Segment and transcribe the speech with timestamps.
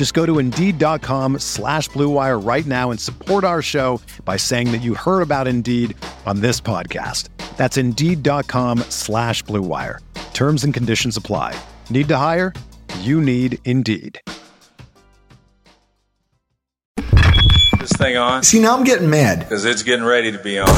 [0.00, 4.78] Just go to Indeed.com slash BlueWire right now and support our show by saying that
[4.78, 7.28] you heard about Indeed on this podcast.
[7.58, 9.98] That's Indeed.com slash BlueWire.
[10.32, 11.54] Terms and conditions apply.
[11.90, 12.54] Need to hire?
[13.00, 14.18] You need Indeed.
[16.96, 18.42] this thing on?
[18.42, 19.40] See, now I'm getting mad.
[19.40, 20.70] Because it's getting ready to be on.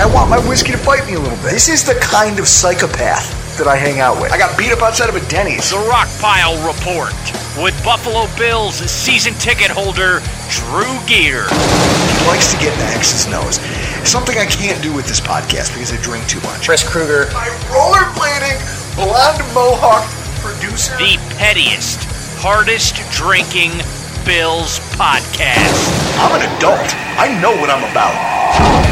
[0.00, 1.50] I want my whiskey to bite me a little bit.
[1.50, 4.32] This is the kind of psychopath that I hang out with.
[4.32, 5.68] I got beat up outside of a Denny's.
[5.68, 7.12] The Rockpile Report
[7.60, 11.44] with Buffalo Bills season ticket holder Drew Gear.
[11.44, 13.60] He likes to get in the X's nose.
[14.08, 16.64] Something I can't do with this podcast because I drink too much.
[16.64, 17.28] Chris Kruger.
[17.36, 18.56] My rollerblading,
[18.96, 20.08] blonde mohawk
[20.40, 20.96] producer.
[20.96, 22.00] The pettiest,
[22.40, 23.76] hardest drinking
[24.24, 25.84] Bills podcast.
[26.16, 26.88] I'm an adult.
[27.20, 28.89] I know what I'm about.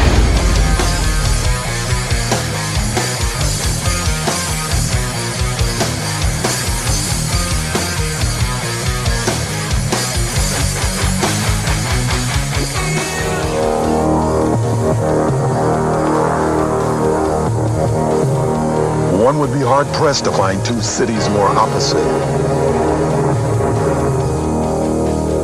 [19.29, 22.03] One would be hard pressed to find two cities more opposite.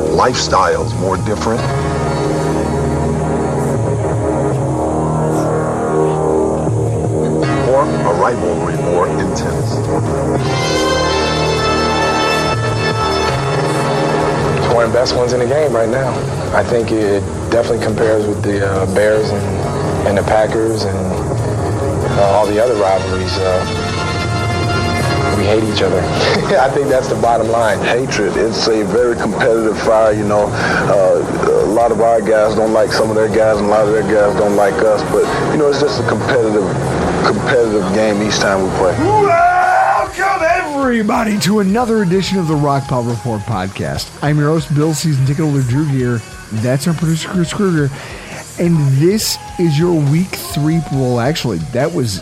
[0.09, 1.61] Lifestyles more different.
[7.69, 9.73] Or a rivalry more intense.
[14.57, 16.09] It's one of the best ones in the game right now.
[16.55, 17.19] I think it
[17.51, 21.14] definitely compares with the uh, Bears and, and the Packers and
[22.23, 23.37] all the other rivalries.
[23.37, 23.95] Uh,
[25.37, 25.99] we hate each other.
[26.57, 27.79] I think that's the bottom line.
[27.79, 28.37] Hatred.
[28.37, 30.47] It's a very competitive fire, you know.
[30.47, 33.85] Uh, a lot of our guys don't like some of their guys, and a lot
[33.85, 35.01] of their guys don't like us.
[35.11, 36.65] But, you know, it's just a competitive,
[37.25, 38.97] competitive game each time we play.
[38.99, 44.09] Welcome everybody to another edition of the Rockpile Report podcast.
[44.23, 46.21] I'm your host, Bill Season Ticket Holder Drew Gear.
[46.61, 47.89] That's our producer, Chris Kruger.
[48.59, 50.81] And this is your week three.
[50.91, 52.19] Well, actually, that was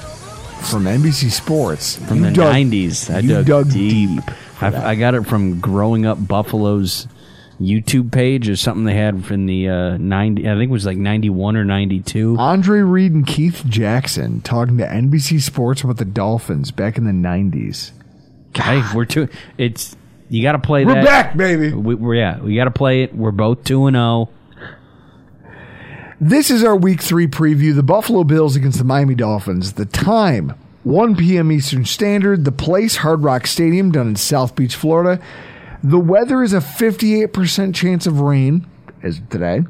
[0.70, 1.98] from NBC Sports.
[1.98, 3.14] from You the dug- 90s.
[3.14, 4.10] I you dug, deep.
[4.26, 4.32] deep.
[4.62, 4.92] I.
[4.92, 7.08] I got it from Growing Up Buffalo's
[7.60, 10.98] YouTube page or something they had in the uh, 90, I think it was like
[10.98, 12.36] 91 or 92.
[12.40, 17.12] Andre Reed and Keith Jackson talking to NBC Sports about the Dolphins back in the
[17.12, 17.92] 90s.
[18.56, 19.28] Hey, we're two.
[19.58, 19.96] It's
[20.30, 21.06] you got to play We're that.
[21.06, 21.74] back, baby.
[21.74, 23.16] We, we're yeah, we got to play it.
[23.16, 24.30] We're both two and oh.
[26.26, 27.76] This is our week three preview.
[27.76, 29.74] The Buffalo Bills against the Miami Dolphins.
[29.74, 30.52] The time,
[30.84, 31.52] 1 p.m.
[31.52, 32.46] Eastern Standard.
[32.46, 35.22] The place, Hard Rock Stadium, down in South Beach, Florida.
[35.84, 38.66] The weather is a 58% chance of rain,
[39.04, 39.64] as of today.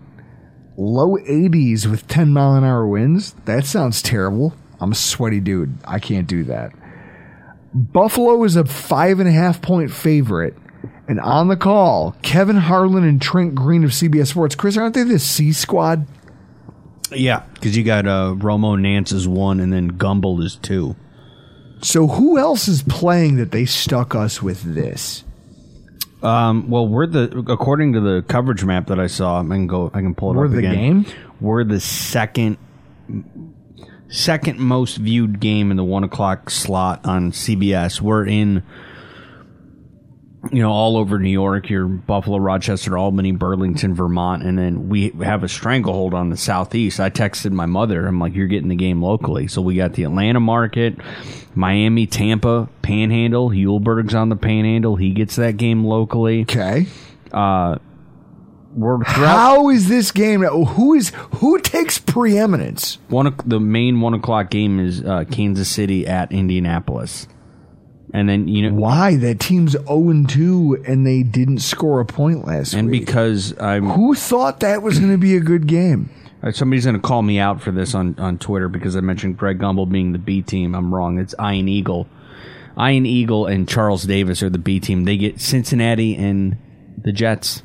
[0.77, 3.33] Low 80s with 10 mile an hour winds.
[3.45, 4.53] That sounds terrible.
[4.79, 5.75] I'm a sweaty dude.
[5.85, 6.71] I can't do that.
[7.73, 10.55] Buffalo is a five and a half point favorite.
[11.07, 14.53] And on the call, Kevin Harlan and Trent Green of CBS Sports.
[14.53, 16.05] Chris, aren't they the C squad?
[17.15, 20.95] Yeah, because you got uh, Romo Nantz is one, and then Gumbel is two.
[21.81, 25.23] So who else is playing that they stuck us with this?
[26.21, 29.41] Um, well, we're the according to the coverage map that I saw.
[29.41, 29.91] I can go.
[29.93, 31.03] I can pull it We're up the again.
[31.03, 31.05] game?
[31.41, 32.57] We're the second
[34.07, 37.99] second most viewed game in the one o'clock slot on CBS.
[37.99, 38.63] We're in.
[40.51, 45.09] You know, all over New York, your Buffalo, Rochester, Albany, Burlington, Vermont, and then we
[45.23, 46.99] have a stranglehold on the southeast.
[46.99, 48.05] I texted my mother.
[48.05, 50.97] I'm like, "You're getting the game locally." So we got the Atlanta market,
[51.55, 53.51] Miami, Tampa, Panhandle.
[53.51, 54.97] Hulberg's on the Panhandle.
[54.97, 56.41] He gets that game locally.
[56.41, 56.87] Okay.
[57.31, 57.77] Uh,
[58.75, 60.41] we're throughout How is this game?
[60.41, 62.97] Who is who takes preeminence?
[63.07, 63.27] one.
[63.27, 67.27] o- The main one o'clock game is uh, Kansas City at Indianapolis,
[68.13, 72.05] and then you know Why that team's zero and two and they didn't score a
[72.05, 72.99] point last and week?
[73.01, 76.09] And because I'm who thought that was going to be a good game?
[76.41, 79.37] Uh, Somebody's going to call me out for this on, on Twitter because I mentioned
[79.37, 80.75] Greg Gumbel being the B team.
[80.75, 81.17] I'm wrong.
[81.17, 82.07] It's Ian Eagle.
[82.77, 85.05] Ian Eagle and Charles Davis are the B team.
[85.05, 86.57] They get Cincinnati and
[87.01, 87.63] the Jets.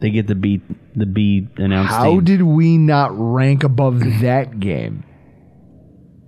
[0.00, 0.62] They get the B
[0.94, 2.24] the B announced How team.
[2.24, 5.04] did we not rank above that game?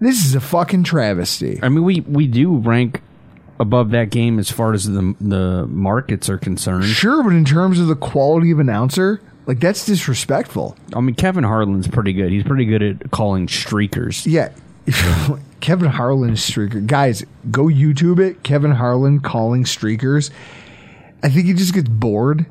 [0.01, 1.61] This is a fucking travesty.
[1.63, 3.03] I mean, we we do rank
[3.61, 6.87] above that game as far as the the markets are concerned.
[6.87, 10.77] Sure, but in terms of the quality of announcer, like that's disrespectful.
[10.95, 12.33] I mean, Kevin Harlan's pretty good.
[12.33, 14.27] He's pretty good at calling streakers.
[14.27, 14.53] Yeah.
[15.61, 16.85] Kevin Harlan streaker.
[16.85, 18.43] Guys, go YouTube it.
[18.43, 20.31] Kevin Harlan calling streakers.
[21.23, 22.47] I think he just gets bored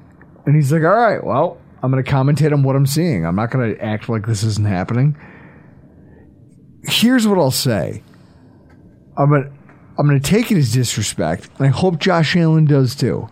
[0.45, 3.25] and he's like, all right, well, I'm going to commentate on what I'm seeing.
[3.25, 5.17] I'm not going to act like this isn't happening.
[6.83, 8.03] Here's what I'll say
[9.17, 9.58] I'm going to.
[9.99, 13.27] I'm going to take it as disrespect, and I hope Josh Allen does too.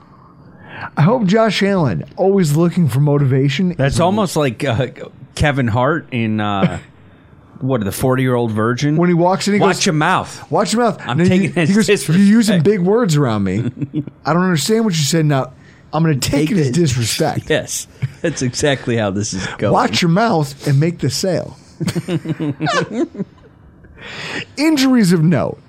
[0.97, 3.69] I hope Josh Allen, always looking for motivation.
[3.69, 4.87] That's almost like uh,
[5.33, 6.79] Kevin Hart in uh,
[7.61, 8.97] what the forty year old virgin.
[8.97, 10.51] when he walks in, he Watch goes, your mouth.
[10.51, 10.99] Watch your mouth.
[10.99, 13.59] I'm taking he, it he goes, disrespect." You're using big words around me.
[14.25, 15.25] I don't understand what you said.
[15.25, 15.53] Now
[15.93, 17.45] I'm going to take, it as disrespect.
[17.49, 17.87] Yes,
[18.21, 19.71] that's exactly how this is going.
[19.71, 21.57] Watch your mouth and make the sale.
[24.57, 25.59] Injuries of note: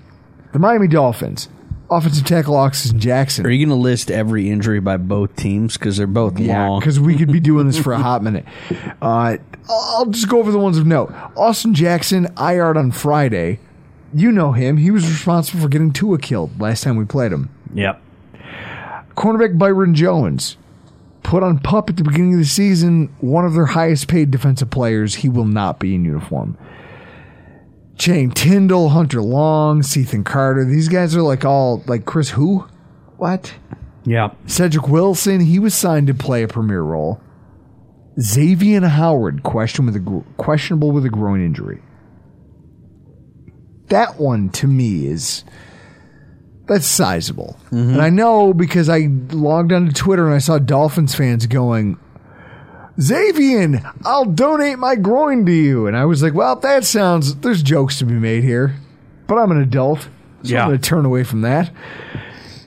[0.53, 1.49] the Miami Dolphins,
[1.91, 3.47] offensive tackle Austin Jackson.
[3.47, 6.81] Are you going to list every injury by both teams because they're both Yeah, long?
[6.81, 8.45] because we could be doing this for a hot minute.
[9.03, 9.37] Uh,
[9.69, 11.13] I'll I'll just go over the ones of note.
[11.37, 13.61] Austin Jackson, IR'd on Friday.
[14.15, 14.79] You know him.
[14.79, 17.51] He was responsible for getting Tua killed last time we played him.
[17.75, 18.01] Yep.
[19.17, 20.57] Cornerback Byron Jones
[21.23, 23.13] put on pup at the beginning of the season.
[23.21, 25.17] One of their highest paid defensive players.
[25.17, 26.57] He will not be in uniform.
[27.99, 30.65] Channing Tyndall, Hunter Long, Ethan Carter.
[30.65, 32.67] These guys are like all like Chris who?
[33.17, 33.55] What?
[34.05, 34.31] Yeah.
[34.47, 35.41] Cedric Wilson.
[35.41, 37.21] He was signed to play a premier role.
[38.21, 41.83] Xavier Howard question with a questionable with a groin injury.
[43.89, 45.45] That one to me is
[46.67, 47.59] that's sizable.
[47.67, 47.95] Mm-hmm.
[47.95, 51.99] And I know because I logged onto Twitter and I saw Dolphins fans going,
[53.01, 55.87] Xavier, I'll donate my groin to you.
[55.87, 58.75] And I was like, well, that sounds, there's jokes to be made here.
[59.27, 60.03] But I'm an adult.
[60.03, 60.09] So
[60.55, 60.63] Yeah.
[60.63, 61.71] I'm going to turn away from that.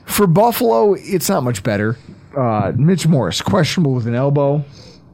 [0.06, 1.96] For Buffalo, it's not much better.
[2.36, 4.64] Uh, Mitch Morse, questionable with an elbow.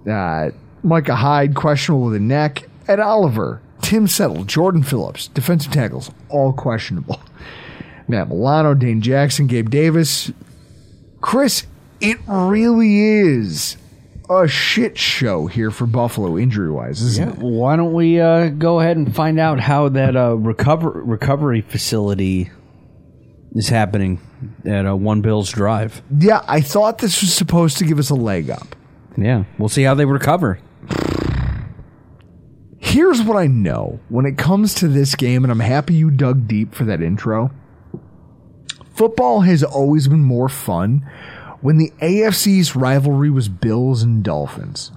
[0.09, 0.51] Uh,
[0.83, 2.69] Micah Hyde, questionable with a neck.
[2.87, 7.21] Ed Oliver, Tim Settle, Jordan Phillips, defensive tackles, all questionable.
[8.07, 10.33] Matt Milano, Dane Jackson, Gabe Davis.
[11.21, 11.67] Chris,
[12.01, 13.77] it really is
[14.31, 17.39] a shit show here for Buffalo injury wise, isn't it?
[17.39, 22.51] Why don't we uh, go ahead and find out how that uh, recover recovery facility
[23.53, 24.21] is happening
[24.65, 26.03] at uh, One Bills Drive?
[26.17, 28.77] Yeah, I thought this was supposed to give us a leg up.
[29.17, 30.61] Yeah, we'll see how they recover.
[32.79, 36.47] Here's what I know when it comes to this game, and I'm happy you dug
[36.47, 37.51] deep for that intro.
[38.95, 41.09] Football has always been more fun
[41.61, 44.93] when the AFC's rivalry was Bills and Dolphins.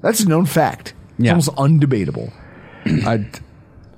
[0.00, 0.94] That's a known fact.
[1.18, 1.30] It's Yeah.
[1.32, 2.32] almost undebatable.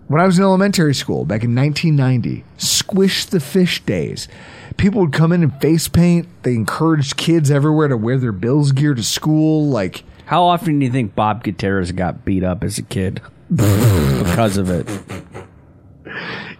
[0.08, 4.28] when I was in elementary school back in 1990, Squish the Fish days.
[4.76, 6.28] People would come in and face paint.
[6.42, 9.68] They encouraged kids everywhere to wear their Bills gear to school.
[9.68, 13.20] Like, How often do you think Bob Gutierrez got beat up as a kid
[13.54, 14.86] because of it?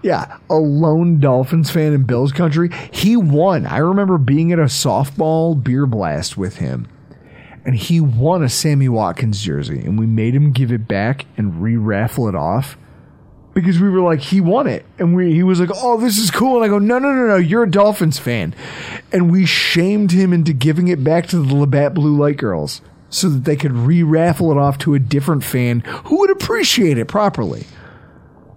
[0.07, 2.71] Yeah, a lone Dolphins fan in Bills country.
[2.93, 3.67] He won.
[3.67, 6.87] I remember being at a softball beer blast with him,
[7.65, 11.61] and he won a Sammy Watkins jersey, and we made him give it back and
[11.61, 12.79] re raffle it off
[13.53, 16.31] because we were like, he won it, and we he was like, oh, this is
[16.31, 18.55] cool, and I go, no, no, no, no, you're a Dolphins fan,
[19.11, 22.81] and we shamed him into giving it back to the Labatt Blue Light Girls
[23.11, 26.97] so that they could re raffle it off to a different fan who would appreciate
[26.97, 27.67] it properly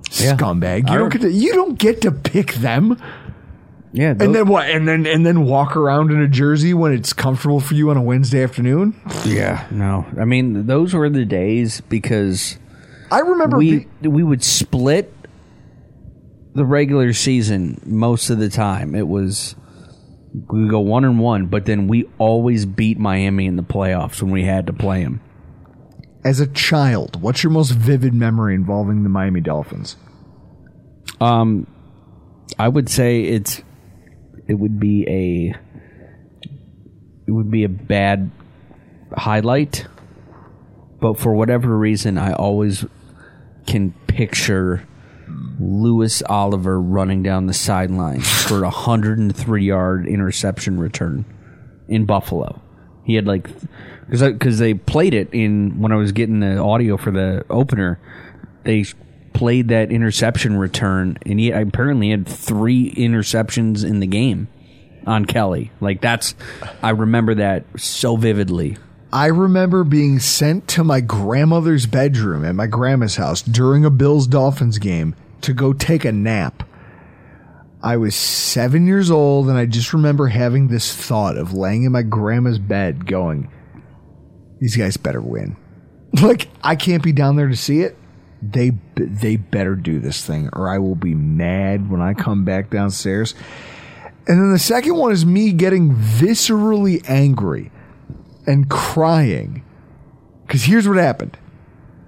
[0.09, 0.89] scumbag.
[0.89, 2.97] You don't get to you don't get to pick them.
[3.91, 4.69] Yeah, And then what?
[4.69, 7.97] And then and then walk around in a jersey when it's comfortable for you on
[7.97, 8.93] a Wednesday afternoon.
[9.25, 10.05] yeah, no.
[10.19, 12.59] I mean, those were the days because
[13.11, 15.11] I remember we be- we would split
[16.53, 18.93] the regular season most of the time.
[18.93, 19.55] It was
[20.51, 24.21] we would go one and one, but then we always beat Miami in the playoffs
[24.21, 25.19] when we had to play them.
[26.23, 27.21] As a child.
[27.21, 29.95] What's your most vivid memory involving the Miami Dolphins?
[31.21, 31.67] Um,
[32.57, 33.61] I would say it's
[34.47, 35.55] it would be a
[37.27, 38.31] it would be a bad
[39.15, 39.85] highlight,
[40.99, 42.85] but for whatever reason, I always
[43.67, 44.87] can picture
[45.59, 51.25] Louis Oliver running down the sideline for a hundred and three yard interception return
[51.87, 52.61] in Buffalo.
[53.03, 53.49] He had like
[54.09, 57.99] because because they played it in when I was getting the audio for the opener.
[58.63, 58.85] They
[59.33, 64.47] played that interception return, and he apparently had three interceptions in the game
[65.05, 65.71] on Kelly.
[65.79, 66.35] Like that's
[66.81, 68.77] I remember that so vividly.
[69.11, 74.27] I remember being sent to my grandmother's bedroom at my grandma's house during a Bills
[74.27, 76.63] Dolphins game to go take a nap.
[77.81, 81.93] I was seven years old, and I just remember having this thought of laying in
[81.93, 83.49] my grandma's bed going,
[84.59, 85.57] These guys better win.
[86.23, 87.95] Like, I can't be down there to see it.
[88.41, 92.71] They, they better do this thing, or I will be mad when I come back
[92.71, 93.35] downstairs.
[94.27, 97.71] And then the second one is me getting viscerally angry
[98.47, 99.63] and crying.
[100.47, 101.37] Because here's what happened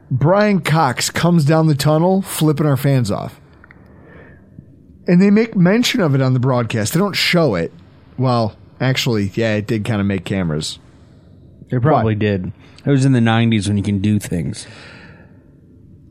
[0.10, 3.40] Bryan Cox comes down the tunnel, flipping our fans off.
[5.08, 6.94] And they make mention of it on the broadcast.
[6.94, 7.72] They don't show it.
[8.18, 10.80] Well, actually, yeah, it did kind of make cameras.
[11.72, 12.52] They probably did.
[12.86, 14.68] It was in the '90s when you can do things.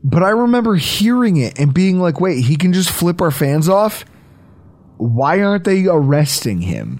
[0.03, 3.69] But I remember hearing it and being like, wait, he can just flip our fans
[3.69, 4.03] off?
[4.97, 6.99] Why aren't they arresting him?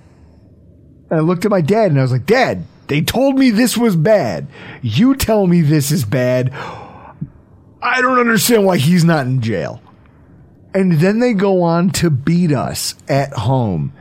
[1.09, 3.77] And I looked at my dad and I was like, Dad, they told me this
[3.77, 4.47] was bad.
[4.81, 6.51] You tell me this is bad.
[7.83, 9.81] I don't understand why he's not in jail.
[10.73, 13.93] And then they go on to beat us at home.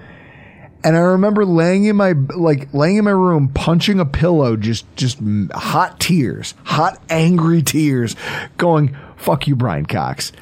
[0.82, 4.84] And I remember laying in my like laying in my room punching a pillow just
[4.96, 5.18] just
[5.52, 8.16] hot tears, hot angry tears
[8.56, 10.32] going fuck you Bryan Cox.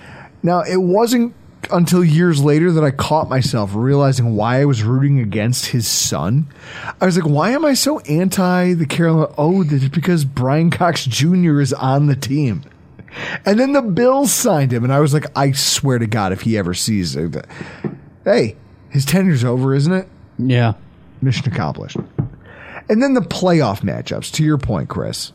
[0.43, 1.35] Now, it wasn't
[1.73, 6.47] until years later that I caught myself realizing why I was rooting against his son.
[7.01, 9.35] I was like, why am I so anti the Carolina?
[9.37, 11.61] Oh, because Bryan Cox Jr.
[11.61, 12.63] is on the team.
[13.45, 16.43] And then the Bills signed him, and I was like, I swear to God, if
[16.43, 17.47] he ever sees it,
[18.25, 18.57] hey,
[18.91, 20.09] his tenure's over, isn't it?
[20.39, 20.75] Yeah.
[21.21, 21.97] Mission accomplished.
[22.89, 25.33] And then the playoff matchups, to your point, Chris.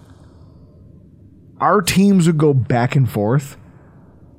[1.59, 3.57] Our teams would go back and forth.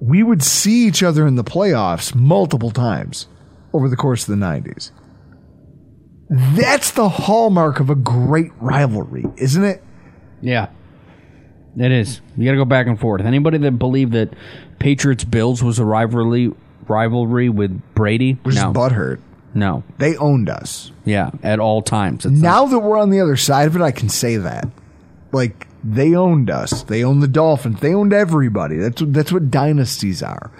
[0.00, 3.28] We would see each other in the playoffs multiple times
[3.72, 4.90] over the course of the 90s.
[6.28, 9.82] That's the hallmark of a great rivalry, isn't it?
[10.40, 10.68] Yeah.
[11.78, 12.20] It is.
[12.36, 13.22] You got to go back and forth.
[13.22, 14.32] Anybody that believed that
[14.78, 16.52] Patriots Bills was a rivalry
[16.86, 19.20] rivalry with Brady, was no, butthurt.
[19.54, 20.90] No, they owned us.
[21.04, 22.26] Yeah, at all times.
[22.26, 24.68] It's now that we're on the other side of it, I can say that.
[25.32, 26.82] Like they owned us.
[26.82, 27.80] They owned the Dolphins.
[27.80, 28.76] They owned everybody.
[28.78, 30.50] That's that's what dynasties are.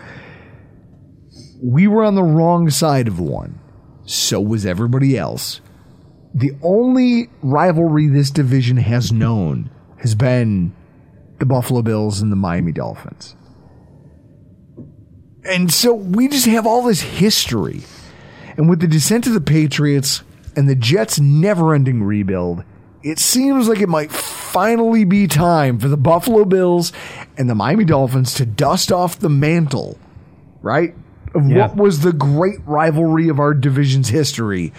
[1.63, 3.59] We were on the wrong side of one.
[4.05, 5.61] So was everybody else.
[6.35, 10.75] The only rivalry this division has known has been
[11.39, 13.35] the Buffalo Bills and the Miami Dolphins.
[15.45, 17.83] And so we just have all this history.
[18.57, 20.23] And with the descent of the Patriots
[20.57, 22.65] and the Jets' never ending rebuild,
[23.03, 26.93] it seems like it might finally be time for the Buffalo Bills
[27.37, 29.99] and the Miami Dolphins to dust off the mantle,
[30.63, 30.95] right?
[31.35, 31.67] Of Yeah.
[31.67, 34.73] what was the great rivalry of our division's history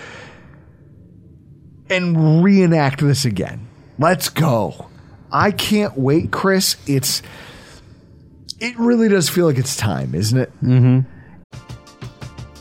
[1.90, 3.68] and reenact this again.
[4.00, 4.88] Let's go.
[5.32, 6.78] I can't wait, Chris.
[6.88, 7.22] It's
[8.60, 10.52] it really does feel like it's time, isn't it?
[10.64, 11.00] Mm-hmm.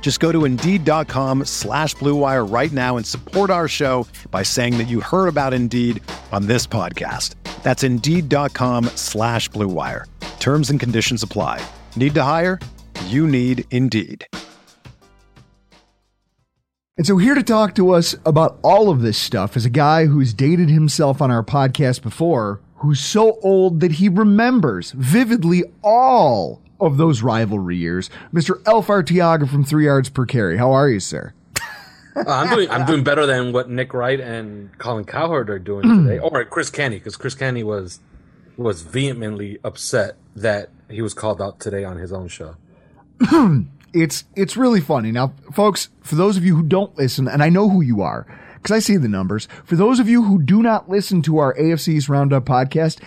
[0.00, 4.78] Just go to Indeed.com slash Blue Wire right now and support our show by saying
[4.78, 6.02] that you heard about Indeed
[6.32, 7.34] on this podcast.
[7.62, 10.06] That's Indeed.com slash Blue Wire.
[10.40, 11.60] Terms and conditions apply.
[11.94, 12.58] Need to hire?
[13.06, 14.26] You need Indeed.
[16.96, 20.06] And so, here to talk to us about all of this stuff is a guy
[20.06, 26.60] who's dated himself on our podcast before, who's so old that he remembers vividly all
[26.80, 28.10] of those rivalry years.
[28.32, 28.64] Mr.
[28.66, 30.56] Alf Arteaga from Three Yards Per Carry.
[30.56, 31.34] How are you, sir?
[32.16, 36.04] Uh, I'm doing I'm doing better than what Nick Wright and Colin Cowherd are doing
[36.04, 38.00] today, or Chris Canty, because Chris Canty was
[38.56, 42.56] was vehemently upset that he was called out today on his own show.
[43.92, 45.12] it's it's really funny.
[45.12, 48.26] Now, folks, for those of you who don't listen, and I know who you are
[48.56, 49.46] because I see the numbers.
[49.64, 53.00] For those of you who do not listen to our AFC's Roundup podcast,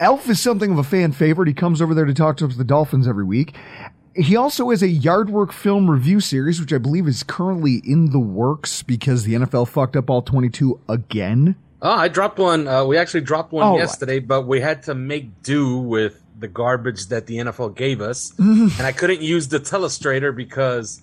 [0.00, 1.46] Alf is something of a fan favorite.
[1.46, 3.54] He comes over there to talk to us the Dolphins every week.
[4.16, 8.18] He also has a Yardwork film review series, which I believe is currently in the
[8.18, 11.54] works because the NFL fucked up all 22 again.
[11.82, 12.66] Oh, I dropped one.
[12.66, 16.48] Uh, we actually dropped one Oh, yesterday, but we had to make do with the
[16.48, 21.02] garbage that the NFL gave us, and I couldn't use the telestrator because,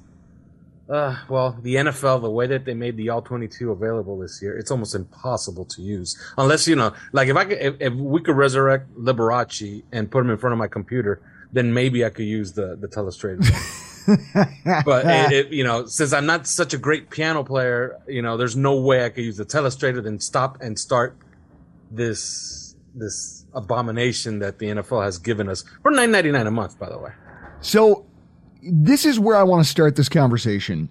[0.89, 4.57] uh, well, the NFL, the way that they made the All 22 available this year,
[4.57, 8.21] it's almost impossible to use unless you know, like if I could, if, if we
[8.21, 12.25] could resurrect Liberace and put him in front of my computer, then maybe I could
[12.25, 13.43] use the the telestrator.
[14.85, 18.37] but it, it, you know, since I'm not such a great piano player, you know,
[18.37, 21.17] there's no way I could use the telestrator then stop and start
[21.91, 26.79] this this abomination that the NFL has given us for 9.99 a month.
[26.79, 27.11] By the way,
[27.59, 28.05] So
[28.61, 30.89] this is where I want to start this conversation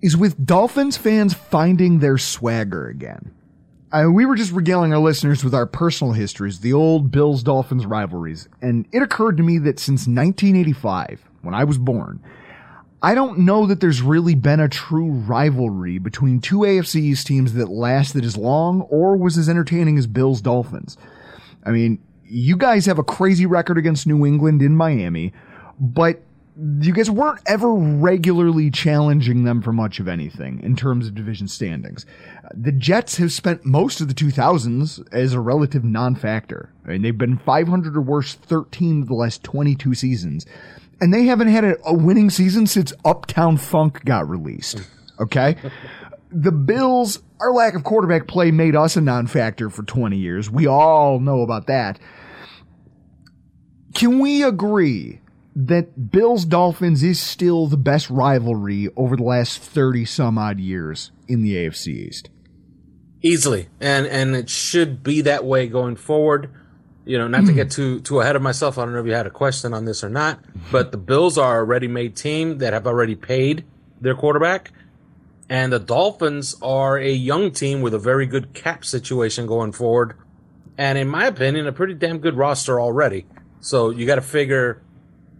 [0.00, 3.32] is with Dolphins fans finding their swagger again.
[3.90, 7.86] I, we were just regaling our listeners with our personal histories, the old Bills Dolphins
[7.86, 12.22] rivalries, and it occurred to me that since 1985, when I was born,
[13.02, 17.54] I don't know that there's really been a true rivalry between two AFC East teams
[17.54, 20.98] that lasted as long or was as entertaining as Bills Dolphins.
[21.64, 25.32] I mean, you guys have a crazy record against New England in Miami,
[25.80, 26.20] but
[26.60, 31.46] you guys weren't ever regularly challenging them for much of anything in terms of division
[31.46, 32.04] standings.
[32.52, 36.72] The Jets have spent most of the 2000s as a relative non-factor.
[36.84, 40.46] I mean, they've been 500 or worse 13 of the last 22 seasons.
[41.00, 44.82] And they haven't had a, a winning season since Uptown Funk got released.
[45.20, 45.56] Okay?
[46.32, 50.50] the Bills, our lack of quarterback play made us a non-factor for 20 years.
[50.50, 52.00] We all know about that.
[53.94, 55.20] Can we agree
[55.66, 61.10] that Bills Dolphins is still the best rivalry over the last 30 some odd years
[61.26, 62.30] in the AFC East?
[63.22, 66.50] easily, and and it should be that way going forward.
[67.04, 68.76] You know, not to get too too ahead of myself.
[68.76, 70.40] I don't know if you had a question on this or not,
[70.70, 73.64] but the Bills are a ready-made team that have already paid
[74.00, 74.72] their quarterback,
[75.48, 80.18] and the Dolphins are a young team with a very good cap situation going forward,
[80.76, 83.26] and in my opinion, a pretty damn good roster already.
[83.60, 84.82] So you got to figure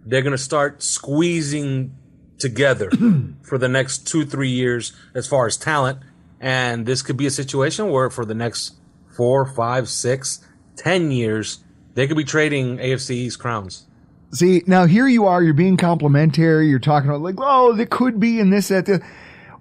[0.09, 1.95] they're going to start squeezing
[2.39, 2.89] together
[3.43, 5.99] for the next two three years as far as talent,
[6.39, 8.75] and this could be a situation where for the next
[9.15, 10.45] four, five, six,
[10.75, 11.59] ten years
[11.93, 13.85] they could be trading AFC East crowns.
[14.31, 18.19] See, now here you are, you're being complimentary, you're talking about like, oh, there could
[18.19, 19.01] be in this, that, the.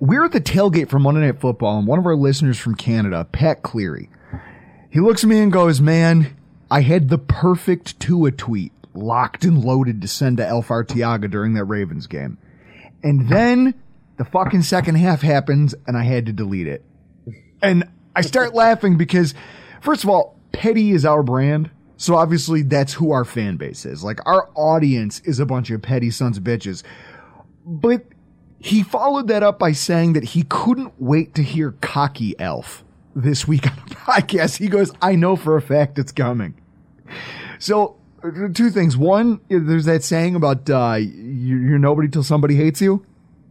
[0.00, 3.26] We're at the tailgate for Monday Night Football, and one of our listeners from Canada,
[3.32, 4.08] Pat Cleary,
[4.90, 6.36] he looks at me and goes, man,
[6.70, 11.54] I had the perfect Tua tweet locked and loaded to send to Alf Arteaga during
[11.54, 12.38] that Ravens game.
[13.02, 13.74] And then
[14.16, 16.84] the fucking second half happens and I had to delete it.
[17.62, 19.34] And I start laughing because,
[19.80, 21.70] first of all, petty is our brand.
[21.96, 24.04] So obviously that's who our fan base is.
[24.04, 26.82] Like our audience is a bunch of petty sons of bitches.
[27.64, 28.04] But
[28.60, 32.84] he followed that up by saying that he couldn't wait to hear cocky Alf
[33.14, 34.58] this week on the podcast.
[34.58, 36.54] He goes, I know for a fact it's coming.
[37.58, 37.96] So
[38.54, 38.96] two things.
[38.96, 43.04] One, there's that saying about uh, you- you're nobody till somebody hates you.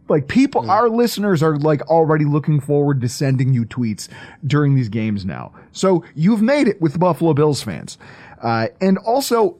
[0.08, 4.08] Like people, our listeners are like already looking forward to sending you tweets
[4.46, 5.52] during these games now.
[5.72, 7.98] So you've made it with the Buffalo Bills fans,
[8.42, 9.58] uh, and also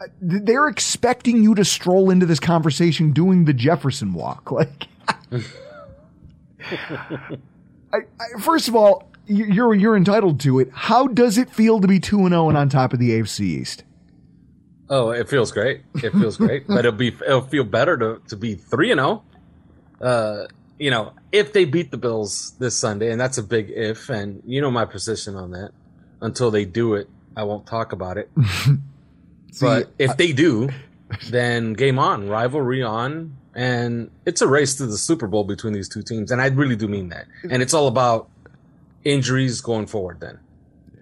[0.00, 4.50] uh, they're expecting you to stroll into this conversation doing the Jefferson walk.
[4.50, 4.86] Like,
[7.92, 10.70] I, I, first of all, you- you're you're entitled to it.
[10.72, 13.40] How does it feel to be two and zero and on top of the AFC
[13.40, 13.84] East?
[14.90, 15.82] Oh, it feels great.
[15.94, 19.22] It feels great, but it'll be it'll feel better to to be three and zero.
[20.00, 20.46] Uh,
[20.78, 24.42] you know, if they beat the Bills this Sunday, and that's a big if, and
[24.44, 25.70] you know my position on that.
[26.20, 28.30] Until they do it, I won't talk about it.
[29.60, 30.70] but if they do,
[31.28, 35.88] then game on, rivalry on, and it's a race to the Super Bowl between these
[35.88, 37.26] two teams, and I really do mean that.
[37.50, 38.28] And it's all about
[39.04, 40.20] injuries going forward.
[40.20, 40.38] Then,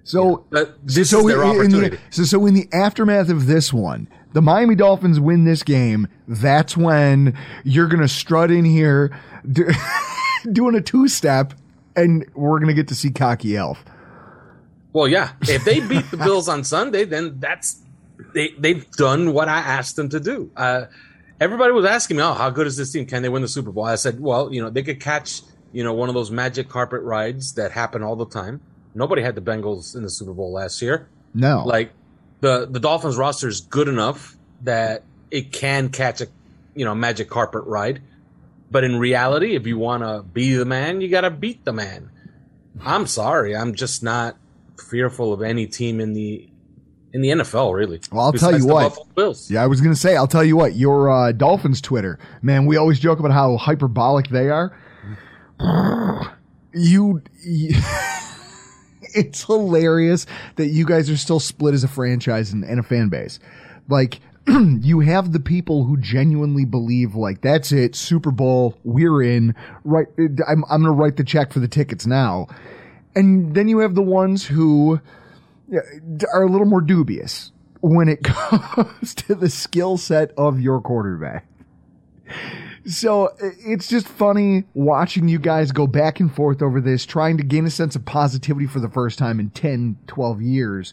[0.05, 4.09] So but this so is their the- so so in the aftermath of this one,
[4.33, 6.09] the Miami Dolphins win this game.
[6.27, 9.17] That's when you're gonna strut in here,
[9.51, 9.71] do,
[10.51, 11.55] doing a two step,
[11.95, 13.85] and we're gonna get to see cocky Alf.
[14.93, 15.33] Well, yeah.
[15.43, 17.81] If they beat the Bills on Sunday, then that's
[18.35, 20.51] they they've done what I asked them to do.
[20.57, 20.87] Uh,
[21.41, 23.07] everybody was asking me, "Oh, how good is this team?
[23.07, 25.85] Can they win the Super Bowl?" I said, "Well, you know, they could catch you
[25.85, 28.61] know one of those magic carpet rides that happen all the time.
[28.95, 31.09] Nobody had the Bengals in the Super Bowl last year.
[31.35, 31.93] No, Like
[32.41, 36.27] the the Dolphins roster is good enough that it can catch a
[36.75, 38.03] you know, magic carpet ride.
[38.71, 41.73] But in reality, if you want to be the man, you got to beat the
[41.73, 42.11] man.
[42.83, 44.37] I'm sorry, I'm just not
[44.91, 46.49] fearful of any team in the
[47.13, 48.01] in the NFL, really.
[48.11, 48.97] Well, I'll tell you what.
[49.15, 49.51] Bills.
[49.51, 50.75] Yeah, I was going to say, I'll tell you what.
[50.75, 52.65] Your uh, Dolphins Twitter, man.
[52.65, 54.77] We always joke about how hyperbolic they are.
[56.75, 57.75] You, you
[59.17, 63.09] it's hilarious that you guys are still split as a franchise and, and a fan
[63.09, 63.39] base.
[63.89, 64.21] Like,
[64.81, 70.09] you have the people who genuinely believe like that's it super bowl we're in right
[70.19, 72.49] uh, i'm, I'm gonna write the check for the tickets now
[73.15, 75.01] and then you have the ones who
[76.33, 81.47] are a little more dubious when it comes to the skill set of your quarterback
[82.85, 87.43] so it's just funny watching you guys go back and forth over this trying to
[87.43, 90.93] gain a sense of positivity for the first time in 10 12 years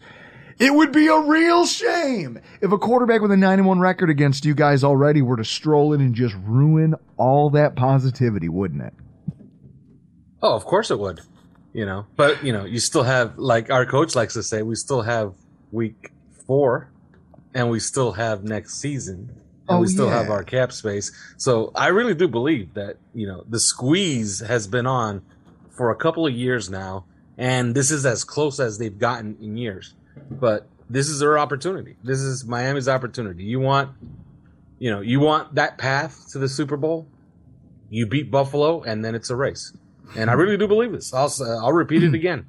[0.60, 4.43] it would be a real shame if a quarterback with a 9 1 record against
[4.43, 8.93] you guys already were to stroll in and just ruin all that positivity, wouldn't it?
[10.41, 11.21] Oh, of course it would.
[11.71, 14.75] You know, but you know, you still have like our coach likes to say, we
[14.75, 15.34] still have
[15.71, 16.12] week
[16.45, 16.91] four,
[17.54, 20.17] and we still have next season, and Oh, we still yeah.
[20.21, 21.12] have our cap space.
[21.38, 25.21] So I really do believe that you know the squeeze has been on
[25.69, 27.05] for a couple of years now,
[27.38, 29.93] and this is as close as they've gotten in years.
[30.29, 31.95] But this is their opportunity.
[32.03, 33.43] This is Miami's opportunity.
[33.43, 33.91] You want,
[34.79, 37.08] you know, you want that path to the Super Bowl.
[37.89, 39.73] You beat Buffalo, and then it's a race.
[40.17, 41.13] And I really do believe this.
[41.13, 42.45] I'll I'll repeat it again.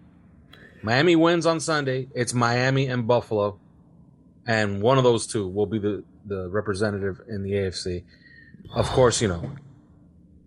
[0.83, 2.09] Miami wins on Sunday.
[2.15, 3.59] It's Miami and Buffalo,
[4.47, 8.05] and one of those two will be the the representative in the AFC.
[8.75, 9.53] Of course, you know.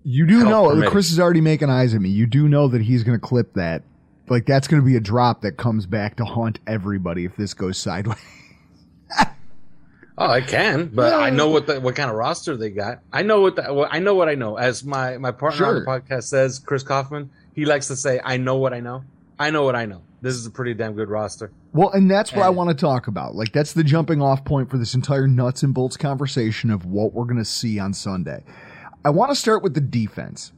[0.04, 0.90] You do know, permitting.
[0.90, 2.10] Chris is already making eyes at me.
[2.10, 3.84] You do know that he's going to clip that.
[4.28, 7.54] Like, that's going to be a drop that comes back to haunt everybody if this
[7.54, 8.18] goes sideways.
[10.16, 13.00] Oh, I can, but I know what the, what kind of roster they got.
[13.12, 14.58] I know what, the, I know what I know.
[14.58, 18.38] As my my partner on the podcast says, Chris Kaufman, he likes to say, "I
[18.38, 19.06] know what I know.
[19.40, 21.52] I know what I know." This is a pretty damn good roster.
[21.74, 23.36] Well, and that's what I want to talk about.
[23.36, 27.12] Like, that's the jumping off point for this entire nuts and bolts conversation of what
[27.12, 28.46] we're going to see on Sunday.
[29.04, 30.54] I want to start with the defense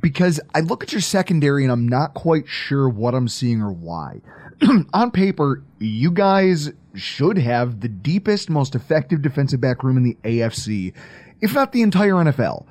[0.00, 3.70] because I look at your secondary and I'm not quite sure what I'm seeing or
[3.70, 4.22] why.
[4.92, 10.16] on paper, you guys should have the deepest, most effective defensive back room in the
[10.24, 10.94] AFC,
[11.40, 12.66] if not the entire NFL.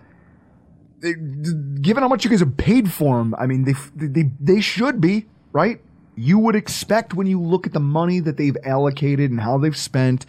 [1.02, 5.00] Given how much you guys have paid for them, I mean, they they they should
[5.00, 5.80] be right.
[6.20, 9.76] You would expect when you look at the money that they've allocated and how they've
[9.76, 10.26] spent,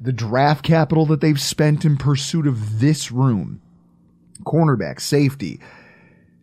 [0.00, 3.60] the draft capital that they've spent in pursuit of this room,
[4.44, 5.58] cornerback, safety.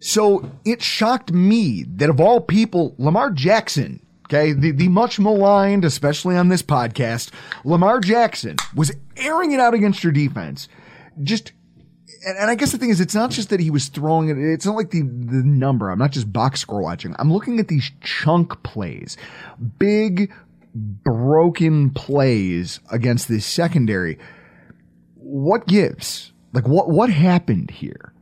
[0.02, 5.86] So it shocked me that of all people, Lamar Jackson, okay, the, the much maligned,
[5.86, 7.32] especially on this podcast,
[7.63, 10.67] Lamar Jackson was airing it out against your defense.
[11.22, 11.54] Just,
[12.26, 14.38] and, and I guess the thing is, it's not just that he was throwing it,
[14.38, 15.89] it's not like the, the number.
[15.89, 17.15] I'm not just box score watching.
[17.19, 19.17] I'm looking at these chunk plays,
[19.80, 20.32] big,
[20.73, 24.17] broken plays against this secondary.
[25.15, 26.32] What gives?
[26.54, 28.13] Like, what, what happened here?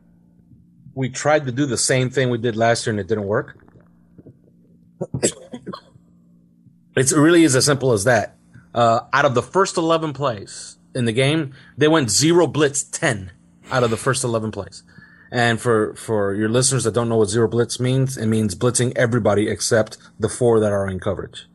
[0.94, 3.58] We tried to do the same thing we did last year, and it didn't work.
[6.94, 8.36] It really is as simple as that.
[8.74, 13.32] Uh, out of the first 11 plays in the game, they went zero blitz 10
[13.72, 14.82] out of the first 11 plays.
[15.30, 18.92] And for, for your listeners that don't know what zero blitz means, it means blitzing
[18.96, 21.46] everybody except the four that are in coverage.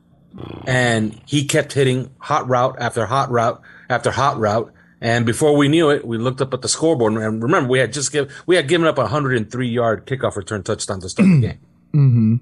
[0.66, 4.74] And he kept hitting hot route after hot route after hot route.
[5.00, 7.94] And before we knew it, we looked up at the scoreboard and remember we had
[7.94, 11.42] just give, we had given up a 103 yard kickoff return touchdown to start the
[11.42, 11.60] game.
[11.94, 12.36] Mm-hmm.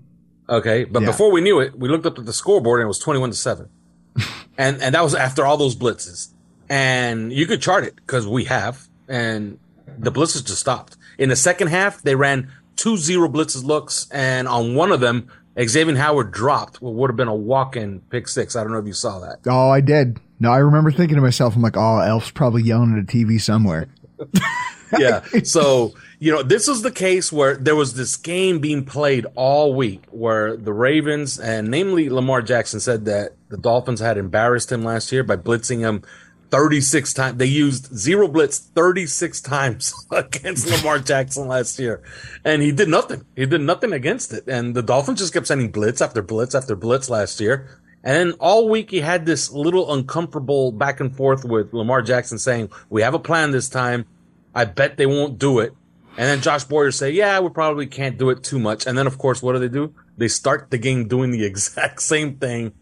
[0.49, 0.83] Okay.
[0.85, 1.07] But Yeah.
[1.09, 3.35] before we knew it, we looked up at the scoreboard and it was 21 to
[3.35, 3.69] 7.
[4.57, 6.29] and and that was after all those blitzes.
[6.67, 8.87] And you could chart it because we have.
[9.07, 9.59] And
[9.97, 10.97] the blitzes just stopped.
[11.17, 15.29] In the second half, they ran two zero blitzes looks, and on one of them,
[15.61, 18.55] Xavier Howard dropped what would have been a walk-in pick six.
[18.55, 19.39] I don't know if you saw that.
[19.47, 20.19] Oh, I did.
[20.39, 23.39] No, I remember thinking to myself, I'm like, oh, Alf's probably yelling at a TV
[23.39, 23.87] somewhere.
[24.99, 25.23] yeah.
[25.43, 29.73] So, you know, this was the case where there was this game being played all
[29.73, 34.83] week where the Ravens and namely Lamar Jackson said that the Dolphins had embarrassed him
[34.83, 36.03] last year by blitzing him
[36.51, 37.37] 36 times.
[37.37, 42.01] They used zero blitz 36 times against Lamar Jackson last year.
[42.43, 43.25] And he did nothing.
[43.35, 44.47] He did nothing against it.
[44.47, 47.79] And the Dolphins just kept sending blitz after blitz after blitz last year.
[48.03, 52.37] And then all week he had this little uncomfortable back and forth with Lamar Jackson
[52.37, 54.05] saying, we have a plan this time.
[54.53, 55.73] I bet they won't do it.
[56.17, 58.85] And then Josh Boyer say, yeah, we probably can't do it too much.
[58.85, 59.93] And then of course, what do they do?
[60.17, 62.73] They start the game doing the exact same thing.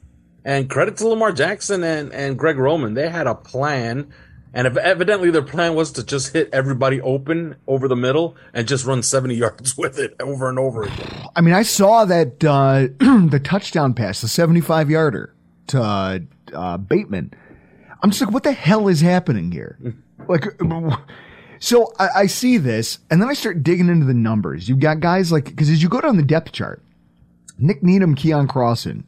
[0.45, 2.93] And credit to Lamar Jackson and, and Greg Roman.
[2.93, 4.11] They had a plan
[4.53, 8.67] And if evidently their plan was to just hit everybody open over the middle and
[8.67, 11.27] just run 70 yards with it over and over again.
[11.35, 15.33] I mean, I saw that uh, the touchdown pass, the 75 yarder
[15.67, 16.19] to uh,
[16.53, 17.33] uh, Bateman.
[18.01, 19.79] I'm just like, what the hell is happening here?
[20.27, 20.45] like,
[21.59, 24.69] so I, I see this, and then I start digging into the numbers.
[24.69, 26.83] You've got guys like, because as you go down the depth chart,
[27.57, 29.03] Nik Needham, Keion Crossen,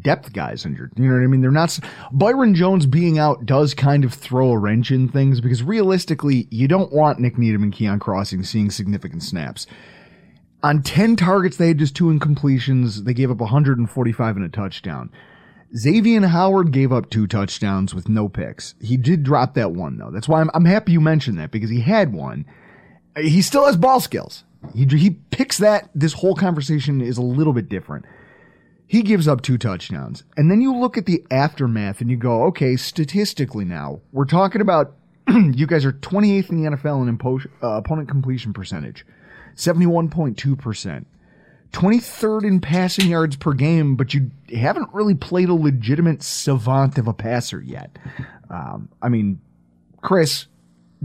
[0.00, 0.92] depth guys injured.
[0.96, 1.40] You know what I mean?
[1.40, 1.78] They're not.
[2.12, 6.68] Byron Jones being out does kind of throw a wrench in things because realistically, you
[6.68, 9.66] don't want Nik Needham and Keion Crossen seeing significant snaps.
[10.62, 13.04] On 10 targets, they had just two incompletions.
[13.04, 15.10] They gave up 145 and a touchdown.
[15.76, 18.74] Xavier Howard gave up two touchdowns with no picks.
[18.80, 20.10] He did drop that one though.
[20.10, 22.46] That's why I'm, I'm happy you mentioned that because he had one.
[23.16, 24.44] He still has ball skills.
[24.74, 25.88] He, he picks that.
[25.94, 28.04] This whole conversation is a little bit different.
[28.86, 30.22] He gives up two touchdowns.
[30.36, 34.60] And then you look at the aftermath and you go, okay, statistically now, we're talking
[34.60, 34.94] about
[35.28, 39.04] you guys are 28th in the NFL in impo- uh, opponent completion percentage,
[39.56, 41.04] 71.2%.
[41.72, 47.08] 23rd in passing yards per game, but you haven't really played a legitimate savant of
[47.08, 47.98] a passer yet.
[48.48, 49.40] Um, I mean,
[50.00, 50.46] Chris,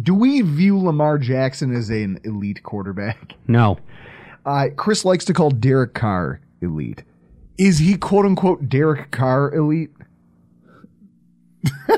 [0.01, 3.33] do we view Lamar Jackson as an elite quarterback?
[3.47, 3.79] No.
[4.45, 7.03] Uh, Chris likes to call Derek Carr elite.
[7.61, 9.91] Is he quote unquote Derek Carr elite?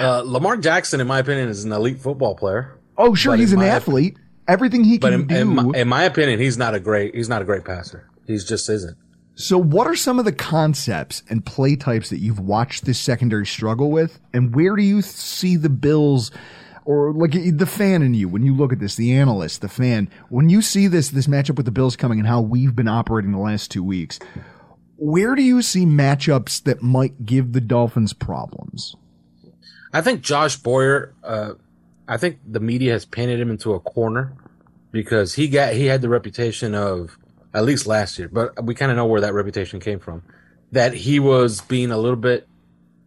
[0.00, 2.76] uh, Lamar Jackson, in my opinion, is an elite football player.
[2.98, 4.16] Oh, sure, he's an athlete.
[4.48, 5.36] Everything he can in, do.
[5.36, 7.14] in my, in my opinion, he's not a great.
[7.14, 8.10] He's not a great passer.
[8.26, 8.98] He's just isn't.
[9.36, 13.46] So, what are some of the concepts and play types that you've watched this secondary
[13.46, 16.32] struggle with, and where do you see the Bills,
[16.84, 20.10] or like the fan in you when you look at this, the analyst, the fan,
[20.28, 23.32] when you see this this matchup with the Bills coming and how we've been operating
[23.32, 24.18] the last two weeks,
[24.96, 28.96] where do you see matchups that might give the Dolphins problems?
[29.92, 31.14] I think Josh Boyer.
[31.22, 31.54] Uh,
[32.06, 34.34] I think the media has painted him into a corner
[34.92, 37.16] because he got he had the reputation of
[37.54, 40.22] at least last year, but we kind of know where that reputation came from.
[40.72, 42.48] That he was being a little bit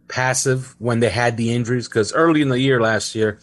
[0.08, 3.38] passive when they had the injuries because early in the year last year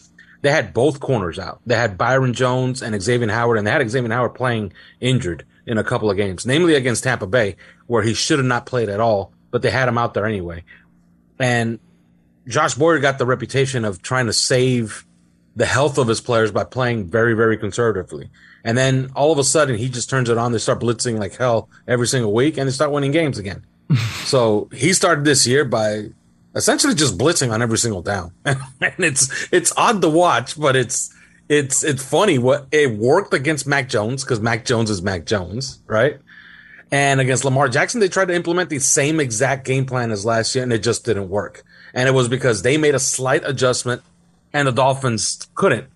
[0.46, 1.60] they had both corners out.
[1.66, 5.76] They had Byron Jones and Xavier Howard, and they had Xavier Howard playing injured in
[5.76, 7.56] a couple of games, namely against Tampa Bay,
[7.88, 10.62] where he should have not played at all, but they had him out there anyway.
[11.40, 11.80] And
[12.46, 15.04] Josh Boyer got the reputation of trying to save
[15.56, 18.30] the health of his players by playing very, very conservatively.
[18.62, 20.52] And then all of a sudden he just turns it on.
[20.52, 23.66] They start blitzing like hell every single week and they start winning games again.
[24.24, 26.10] so he started this year by
[26.56, 28.32] essentially just blitzing on every single down.
[28.44, 28.58] and
[28.98, 31.14] it's, it's odd to watch, but it's,
[31.48, 35.80] it's, it's funny what it worked against Mac Jones because Mac Jones is Mac Jones,
[35.86, 36.18] right?
[36.90, 40.54] And against Lamar Jackson, they tried to implement the same exact game plan as last
[40.54, 41.62] year and it just didn't work.
[41.94, 44.02] And it was because they made a slight adjustment
[44.52, 45.88] and the Dolphins couldn't.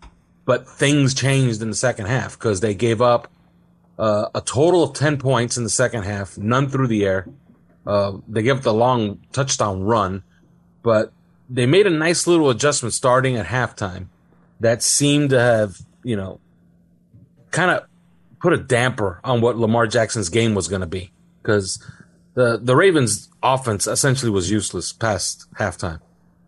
[0.45, 3.29] But things changed in the second half because they gave up
[3.99, 7.29] uh, a total of 10 points in the second half, none through the air.
[7.87, 10.23] Uh, they gave up the long touchdown run,
[10.83, 11.13] but
[11.49, 14.07] they made a nice little adjustment starting at halftime
[14.61, 16.41] that seemed to have, you know,
[17.51, 17.85] kind of
[18.41, 21.11] put a damper on what Lamar Jackson's game was going to be
[21.43, 21.85] because
[22.35, 26.01] the, the Ravens offense essentially was useless past halftime.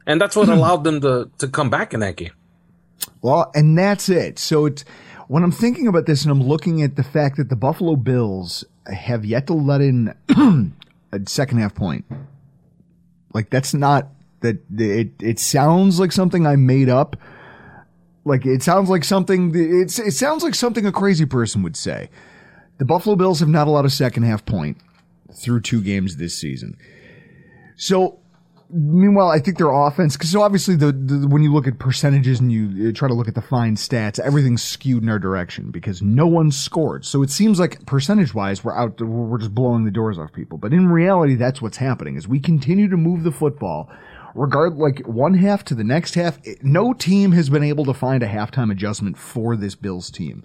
[0.07, 2.33] And that's what allowed them to, to come back in that game.
[3.21, 4.39] Well, and that's it.
[4.39, 4.85] So it's
[5.29, 8.65] when I'm thinking about this and I'm looking at the fact that the Buffalo Bills
[8.87, 10.15] have yet to let in
[11.13, 12.05] a second half point.
[13.33, 14.09] Like that's not
[14.43, 17.17] that it it sounds like something I made up.
[18.25, 22.11] Like it sounds like something it's it sounds like something a crazy person would say.
[22.79, 24.79] The Buffalo Bills have not allowed a second half point
[25.35, 26.77] through two games this season.
[27.77, 28.21] So
[28.73, 32.41] meanwhile, I think their offense, because so obviously the, the, when you look at percentages
[32.41, 36.03] and you try to look at the fine stats, everything's skewed in our direction because
[36.03, 37.05] no one scored.
[37.05, 40.59] So it seems like percentage wise, we're out, we're just blowing the doors off people.
[40.59, 43.91] But in reality, that's what's happening is we continue to move the football.
[44.35, 48.23] Regard like one half to the next half, no team has been able to find
[48.23, 50.45] a halftime adjustment for this Bills team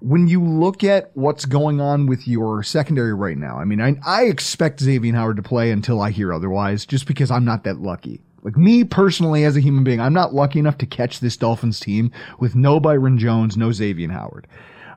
[0.00, 3.96] when you look at what's going on with your secondary right now, I mean, I,
[4.06, 7.78] I expect Xavier Howard to play until I hear otherwise, just because I'm not that
[7.78, 8.20] lucky.
[8.42, 11.80] Like me personally, as a human being, I'm not lucky enough to catch this Dolphins
[11.80, 14.46] team with no Byron Jones, no Xavier Howard.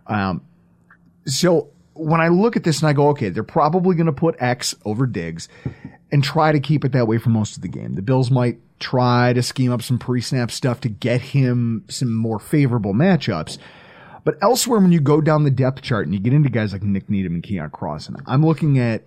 [0.07, 0.45] Um,
[1.25, 1.69] so
[2.01, 4.73] when I look at this and I go, okay, they're probably going to put X
[4.85, 5.47] over Diggs
[6.11, 7.93] and try to keep it that way for most of the game.
[7.93, 12.39] The Bills might try to scheme up some pre-snap stuff to get him some more
[12.39, 13.59] favorable matchups.
[14.23, 16.83] But elsewhere, when you go down the depth chart and you get into guys like
[16.83, 19.03] Nik Needham and Keion Crossen, I'm looking at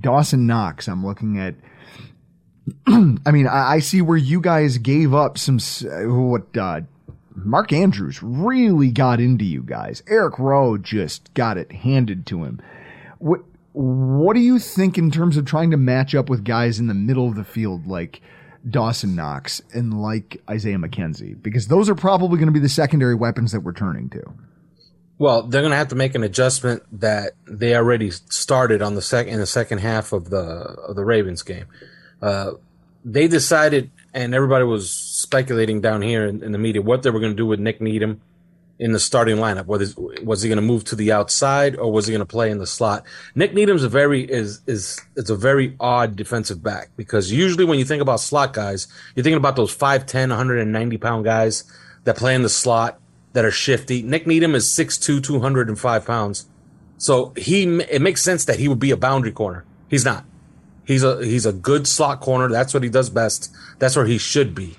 [0.00, 0.88] Dawson Knox.
[0.88, 1.54] I'm looking at
[2.86, 6.82] I mean, I, see where you guys gave up some what uh,
[7.44, 10.02] Mark Andrews really got into you guys.
[10.08, 12.60] Eric Rowe just got it handed to him.
[13.18, 13.40] What
[13.72, 16.94] what do you think in terms of trying to match up with guys in the
[16.94, 18.20] middle of the field like
[18.68, 21.40] Dawson Knox and like Isaiah McKenzie?
[21.40, 24.22] Because those are probably going to be the secondary weapons that we're turning to.
[25.18, 29.02] Well, they're going to have to make an adjustment that they already started on the
[29.02, 31.66] second in the second half of the of the Ravens game.
[32.22, 32.52] Uh,
[33.04, 37.18] they decided, and everybody was speculating down here in, in the media what they were
[37.18, 38.20] going to do with Nik Needham
[38.78, 39.66] in the starting lineup.
[39.66, 39.86] Whether
[40.22, 42.58] was he going to move to the outside or was he going to play in
[42.58, 43.04] the slot?
[43.34, 47.80] Nik Needham's a very is is it's a very odd defensive back because usually when
[47.80, 51.64] you think about slot guys, you're thinking about those 5'10", 190 pound guys
[52.04, 53.00] that play in the slot
[53.32, 54.02] that are shifty.
[54.02, 56.46] Nik Needham is 6'2", 205 pounds.
[56.96, 59.64] So he it makes sense that he would be a boundary corner.
[59.88, 60.24] He's not.
[60.84, 62.48] He's a he's a good slot corner.
[62.48, 63.52] That's what he does best.
[63.80, 64.76] That's where he should be.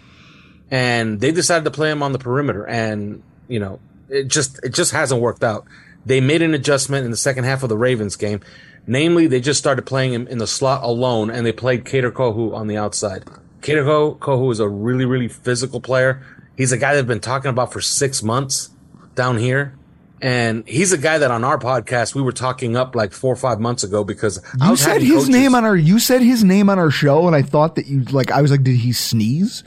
[0.72, 3.80] And they decided to play him on the perimeter and, you know,
[4.10, 5.66] it just it just hasn't worked out.
[6.06, 8.40] They made an adjustment in the second half of the Ravens game.
[8.88, 12.54] Namely, they just started playing him in the slot alone and they played Kader Kohou
[12.56, 13.24] on the outside.
[13.62, 16.24] Kader Kohou is a really, really physical player.
[16.56, 18.70] He's a guy that I've been talking about for six months
[19.16, 19.74] down here.
[20.22, 23.38] And he's a guy that on our podcast we were talking up like four or
[23.38, 26.44] five months ago because I You said his coaches- name on our you said his
[26.44, 28.92] name on our show, and I thought that you like I was like, did he
[28.92, 29.64] sneeze?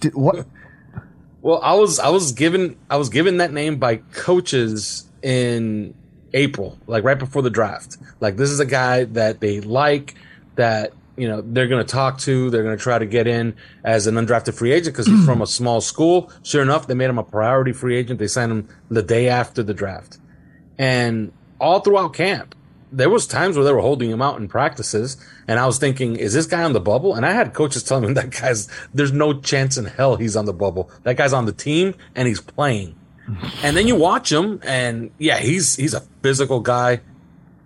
[0.00, 0.46] Did, what?
[1.42, 5.94] Well, I was I was given I was given that name by coaches in
[6.34, 7.96] April, like right before the draft.
[8.20, 10.14] Like this is a guy that they like
[10.56, 12.50] that you know they're going to talk to.
[12.50, 13.54] They're going to try to get in
[13.84, 16.30] as an undrafted free agent because he's from a small school.
[16.42, 18.18] Sure enough, they made him a priority free agent.
[18.18, 20.18] They signed him the day after the draft,
[20.78, 22.54] and all throughout camp,
[22.92, 25.16] there was times where they were holding him out in practices,
[25.50, 27.16] and I was thinking, is this guy on the bubble?
[27.16, 30.44] And I had coaches telling me that guy's there's no chance in hell he's on
[30.44, 30.88] the bubble.
[31.02, 32.94] That guy's on the team and he's playing.
[33.64, 37.00] And then you watch him, and yeah, he's he's a physical guy.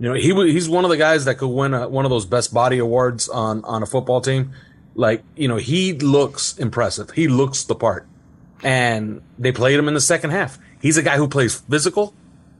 [0.01, 2.27] You know, he he's one of the guys that could win a, one of those
[2.27, 4.53] best body awards on on a football team.
[4.94, 7.11] Like, you know, he looks impressive.
[7.11, 8.07] He looks the part.
[8.62, 10.59] And they played him in the second half.
[10.81, 12.14] He's a guy who plays physical,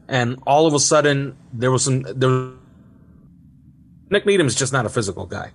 [0.09, 2.29] and all of a sudden there was some there.
[2.29, 2.64] was-
[4.11, 5.51] Nik Needham's just not a physical guy.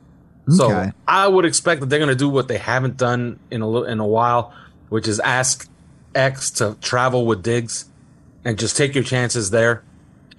[0.50, 0.92] So Okay.
[1.08, 4.00] I would expect that they're going to do what they haven't done in a in
[4.00, 4.54] a while,
[4.90, 5.70] which is ask
[6.16, 7.86] X to travel with Diggs
[8.44, 9.84] and just take your chances there,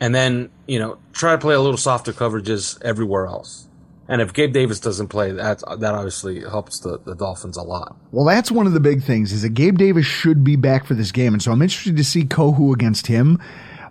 [0.01, 3.67] and then you know try to play a little softer coverages everywhere else.
[4.09, 7.97] And if Gabe Davis doesn't play, that that obviously helps the, the Dolphins a lot.
[8.11, 10.95] Well, that's one of the big things is that Gabe Davis should be back for
[10.95, 13.39] this game, and so I'm interested to see Kohou against him.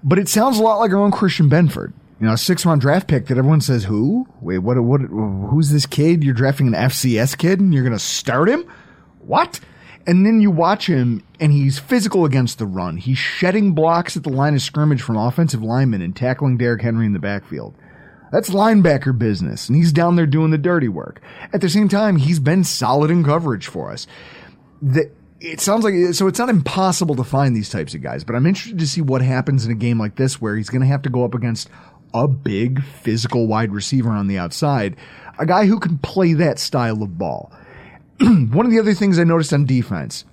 [0.04, 2.82] But it sounds a lot like our own Christian Benford, you know, a six round
[2.82, 4.28] draft pick that everyone says, "Who?
[4.42, 4.80] Wait, what?
[4.84, 5.02] What?
[5.02, 6.24] Who's this kid?
[6.24, 8.66] You're drafting an FCS kid, and you're going to start him?
[9.20, 9.60] What?"
[10.08, 12.98] And then you watch him, and he's physical against the run.
[12.98, 17.06] He's shedding blocks at the line of scrimmage from offensive linemen and tackling Derrick Henry
[17.06, 17.76] in the backfield.
[18.32, 21.22] That's linebacker business, and he's down there doing the dirty work.
[21.54, 24.08] At the same time, he's been solid in coverage for us.
[24.82, 28.36] The, it sounds like so it's not impossible to find these types of guys, but
[28.36, 30.88] I'm interested to see what happens in a game like this where he's going to
[30.88, 31.70] have to go up against
[32.14, 34.96] a big physical wide receiver on the outside,
[35.38, 37.52] a guy who can play that style of ball.
[38.20, 40.26] One of the other things I noticed on defense,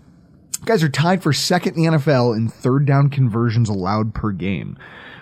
[0.65, 4.77] guys are tied for second in the NFL in third down conversions allowed per game.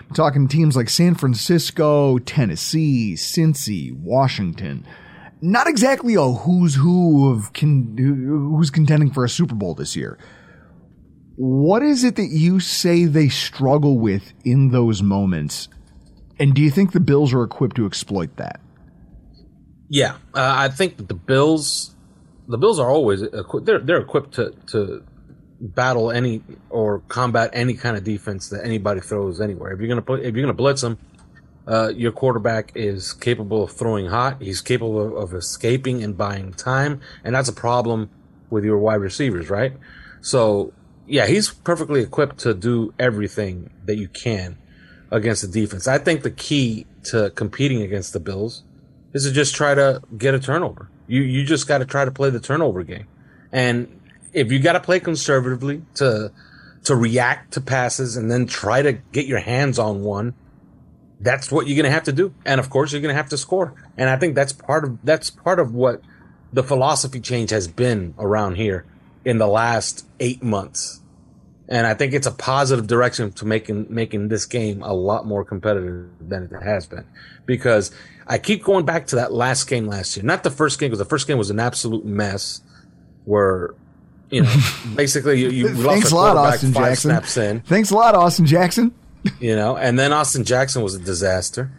[0.07, 4.85] I'm talking teams like San Francisco, Tennessee, Cincy, Washington.
[5.41, 10.17] Not exactly a who's who of con- who's contending for a Super Bowl this year.
[11.35, 15.67] What is it that you say they struggle with in those moments?
[16.39, 18.59] And do you think the Bills are equipped to exploit that?
[19.87, 21.95] Yeah, uh, I think that the Bills,
[22.47, 25.03] the Bills are always equi- they're they're equipped to to
[25.61, 29.71] battle any or combat any kind of defense that anybody throws anywhere.
[29.71, 30.97] If you're gonna put if you're gonna blitz them,
[31.67, 34.41] uh, your quarterback is capable of throwing hot.
[34.41, 38.09] He's capable of, of escaping and buying time, and that's a problem
[38.49, 39.73] with your wide receivers, right?
[40.21, 40.73] So
[41.07, 44.57] yeah, he's perfectly equipped to do everything that you can
[45.11, 45.87] against the defense.
[45.87, 48.63] I think the key to competing against the Bills
[49.13, 50.89] is to just try to get a turnover.
[51.07, 53.07] You you just got to try to play the turnover game,
[53.51, 53.99] and
[54.33, 56.31] if you got to play conservatively to
[56.85, 60.33] to react to passes and then try to get your hands on one,
[61.19, 62.33] that's what you're going to have to do.
[62.45, 63.73] And of course, you're going to have to score.
[63.97, 66.01] And I think that's part of that's part of what
[66.53, 68.85] the philosophy change has been around here
[69.23, 71.01] in the last eight months.
[71.67, 75.43] And I think it's a positive direction to making making this game a lot more
[75.43, 77.05] competitive than it has been.
[77.45, 77.91] Because
[78.27, 80.99] I keep going back to that last game last year, not the first game, because
[80.99, 82.61] the first game was an absolute mess,
[83.25, 83.73] where
[84.29, 84.55] you know
[84.95, 87.09] basically you, you lost Thanks a lot, Austin five Jackson.
[87.11, 88.93] snaps in, Thanks a lot, Austin Jackson.
[89.39, 91.71] you know, and then Austin Jackson was a disaster.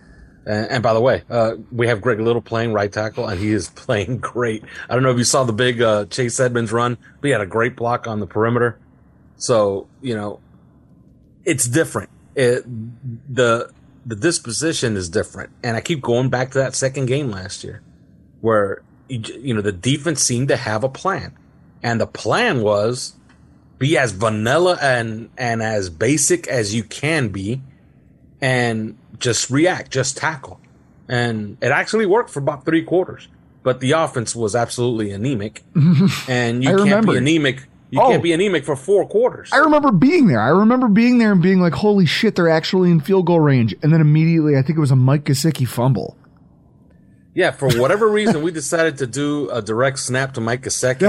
[0.45, 3.53] And, and by the way, uh, we have Greg Little playing right tackle, and he
[3.53, 4.64] is playing great.
[4.89, 7.41] I don't know if you saw the big uh, Chase Edmonds run, but he had
[7.41, 8.78] a great block on the perimeter.
[9.37, 10.41] So you know,
[11.45, 12.11] it's different.
[12.34, 12.64] It,
[13.34, 13.70] the
[14.05, 17.82] the disposition is different, and I keep going back to that second game last year,
[18.41, 21.37] where you you know the defense seemed to have a plan,
[21.82, 23.14] and the plan was
[23.78, 27.62] be as vanilla and and as basic as you can be,
[28.41, 30.61] and just react, just tackle,
[31.09, 33.28] and it actually worked for about three quarters.
[33.62, 35.62] But the offense was absolutely anemic,
[36.28, 37.12] and you can't remember.
[37.12, 37.66] be anemic.
[37.91, 38.09] You Oh.
[38.11, 39.51] can't be anemic for four quarters.
[39.53, 40.41] I remember being there.
[40.41, 43.74] I remember being there and being like, "Holy shit, they're actually in field goal range!"
[43.82, 46.16] And then immediately, I think it was a Mike Gesicki fumble.
[47.34, 51.03] Yeah, for whatever reason, we decided to do a direct snap to Mike Gesicki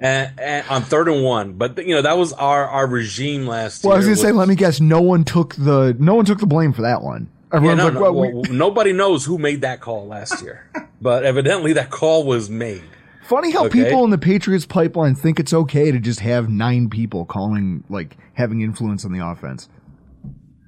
[0.00, 1.52] and, and, on third and one.
[1.52, 3.90] But you know that was our our regime last year.
[3.90, 4.80] Well, I was gonna say, let me guess.
[4.80, 7.28] No one took the no one took the blame for that one.
[7.52, 10.64] Yeah, no, like, no, well, well, we- nobody knows who made that call last year,
[11.00, 12.82] but evidently that call was made.
[13.26, 13.84] Funny how okay.
[13.84, 18.16] people in the Patriots pipeline think it's okay to just have nine people calling, like
[18.34, 19.68] having influence on the offense.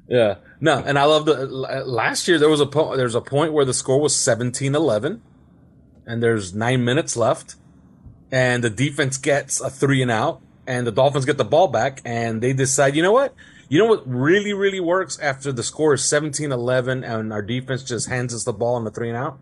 [0.09, 0.37] Yeah.
[0.61, 3.65] No, and I love the last year there was a po- there's a point where
[3.65, 5.21] the score was 17-11
[6.07, 7.57] and there's 9 minutes left
[8.33, 12.01] and the defense gets a 3 and out and the Dolphins get the ball back
[12.05, 13.35] and they decide, "You know what?
[13.69, 18.09] You know what really really works after the score is 17-11 and our defense just
[18.09, 19.39] hands us the ball on the 3 and out?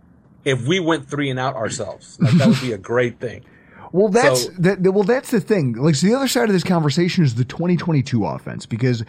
[0.47, 2.17] If we went 3 and out ourselves.
[2.21, 3.45] Like that would be a great thing.
[3.93, 4.81] Well, that's So- that.
[4.93, 5.75] Well, that's the thing.
[5.75, 9.05] Like, so the other side of this conversation is the 2022 offense because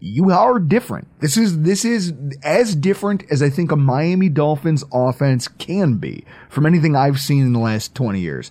[0.00, 1.08] you are different.
[1.20, 2.12] This is this is
[2.42, 7.42] as different as I think a Miami Dolphins offense can be from anything I've seen
[7.42, 8.50] in the last 20 years.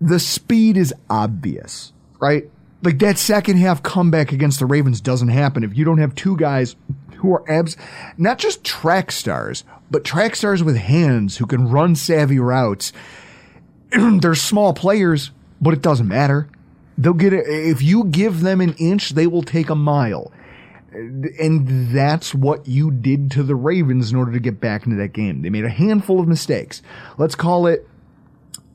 [0.00, 2.48] The speed is obvious, right?
[2.82, 6.36] Like that second half comeback against the Ravens doesn't happen if you don't have two
[6.36, 6.76] guys
[7.16, 7.76] who are abs,
[8.16, 12.92] not just track stars, but track stars with hands who can run savvy routes
[14.20, 15.30] they're small players,
[15.60, 16.48] but it doesn't matter.
[16.96, 17.46] They'll get it.
[17.46, 20.32] If you give them an inch, they will take a mile.
[20.90, 25.12] And that's what you did to the Ravens in order to get back into that
[25.12, 25.42] game.
[25.42, 26.82] They made a handful of mistakes.
[27.18, 27.86] Let's call it,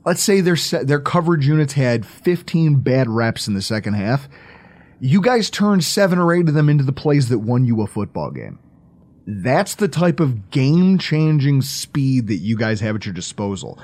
[0.06, 4.28] let's say their, their coverage units had 15 bad reps in the second half.
[5.00, 7.86] You guys turned seven or eight of them into the plays that won you a
[7.86, 8.58] football game.
[9.26, 13.78] That's the type of game changing speed that you guys have at your disposal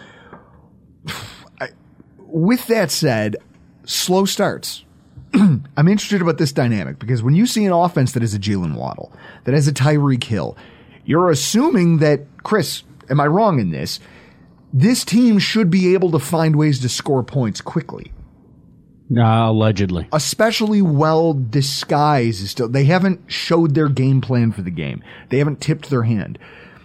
[2.33, 3.37] with that said,
[3.85, 4.85] slow starts.
[5.35, 8.75] I'm interested about this dynamic because when you see an offense that is a Jaylen
[8.75, 9.13] Waddle,
[9.45, 10.57] that has a Tyreek Hill,
[11.05, 14.01] you're assuming that, Chris, am I wrong in this?
[14.73, 18.13] This team should be able to find ways to score points quickly,
[19.15, 20.09] Uh, allegedly.
[20.13, 22.47] especially well disguised.
[22.47, 25.03] Still, they haven't showed their game plan for the game.
[25.31, 26.39] They haven't tipped their hand.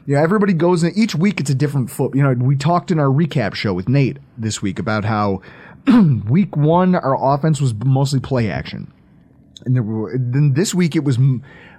[0.07, 1.39] Yeah, everybody goes in each week.
[1.39, 2.15] It's a different foot.
[2.15, 5.41] You know, we talked in our recap show with Nate this week about how
[6.27, 8.91] week one our offense was mostly play action,
[9.65, 11.17] and were, then this week it was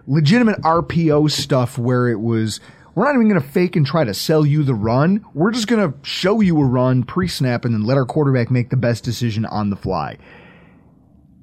[0.06, 2.60] legitimate RPO stuff where it was
[2.96, 5.24] we're not even going to fake and try to sell you the run.
[5.34, 8.50] We're just going to show you a run pre snap and then let our quarterback
[8.50, 10.18] make the best decision on the fly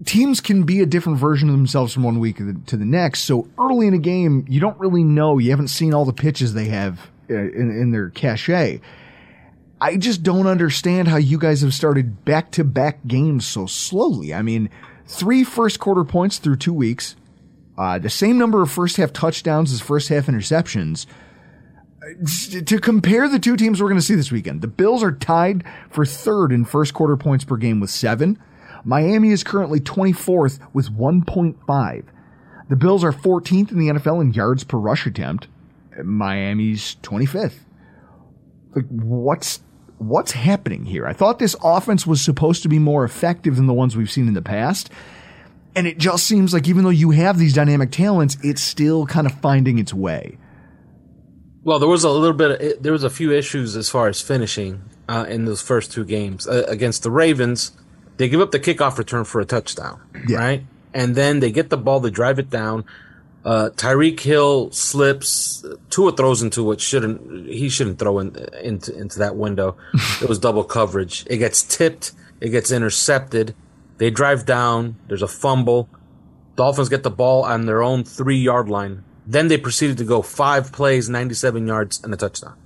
[0.06, 3.22] teams can be a different version of themselves from one week to the, next.
[3.22, 5.38] So early in a game, you don't really know.
[5.38, 7.00] You haven't seen all the pitches they have
[7.30, 8.82] uh, in, in their cachet.
[9.80, 14.34] I just don't understand how you guys have started back to back games so slowly.
[14.34, 14.70] I mean,
[15.06, 17.16] three first quarter points through two weeks,
[17.78, 21.06] uh, the same number of first half touchdowns as first half interceptions.
[22.66, 25.64] To compare the two teams we're going to see this weekend, the Bills are tied
[25.90, 28.40] for third in first quarter points per game with seven.
[28.84, 32.04] Miami is currently 24th with 1.5.
[32.70, 35.48] The Bills are 14th in the NFL in yards per rush attempt.
[36.04, 37.60] Miami's 25th.
[38.76, 39.62] Like what's
[40.00, 41.06] what's happening here?
[41.06, 44.28] I thought this offense was supposed to be more effective than the ones we've seen
[44.28, 44.90] in the past.
[45.76, 49.26] And it just seems like even though you have these dynamic talents, it's still kind
[49.26, 50.38] of finding its way.
[51.64, 52.62] Well, there was a little bit.
[52.62, 56.04] Of, there was a few issues as far as finishing uh, in those first two
[56.06, 57.72] games uh, against the Ravens.
[58.18, 60.38] They give up the kickoff return for a touchdown, Yeah.
[60.38, 60.66] right?
[60.94, 62.86] And then they get the ball, they drive it down.
[63.44, 65.66] Uh, Tyreek Hill slips.
[65.90, 67.48] Tua throws into what shouldn't.
[67.48, 69.76] He shouldn't throw in, into into that window.
[70.22, 71.26] it was double coverage.
[71.30, 72.12] It gets tipped.
[72.40, 73.56] It gets intercepted,
[74.00, 74.98] They drive down.
[75.08, 75.88] There's a fumble.
[76.58, 79.04] Dolphins get the ball on their own three yard line.
[79.26, 82.58] Then they proceeded to go five plays, 97 yards, and a touchdown.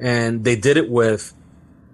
[0.00, 1.34] And they did it with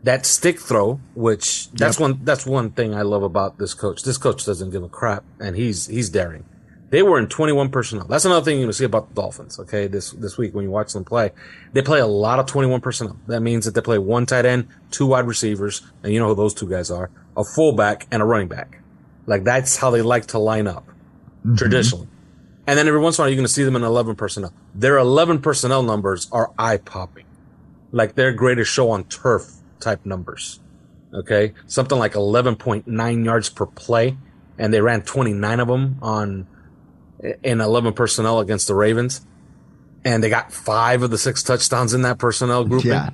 [0.04, 4.02] that stick throw, which that's one that's one thing I love about this coach.
[4.02, 6.44] This coach doesn't give a crap, and he's he's daring.
[6.90, 8.06] They were in 21 personnel.
[8.06, 9.58] That's another thing you're gonna see about the Dolphins.
[9.58, 11.30] Okay, this this week when you watch them play,
[11.72, 13.18] they play a lot of 21 personnel.
[13.26, 16.34] That means that they play one tight end, two wide receivers, and you know who
[16.34, 18.80] those two guys are: a fullback and a running back.
[19.26, 21.56] Like that's how they like to line up mm-hmm.
[21.56, 22.08] traditionally.
[22.66, 24.52] And then every once in a while, you're going to see them in 11 personnel.
[24.74, 27.26] Their 11 personnel numbers are eye popping.
[27.92, 29.50] Like their greatest show on turf
[29.80, 30.60] type numbers.
[31.12, 31.54] Okay.
[31.66, 34.16] Something like 11.9 yards per play.
[34.58, 36.46] And they ran 29 of them on
[37.42, 39.24] in 11 personnel against the Ravens.
[40.04, 42.90] And they got five of the six touchdowns in that personnel grouping.
[42.90, 43.10] Yeah.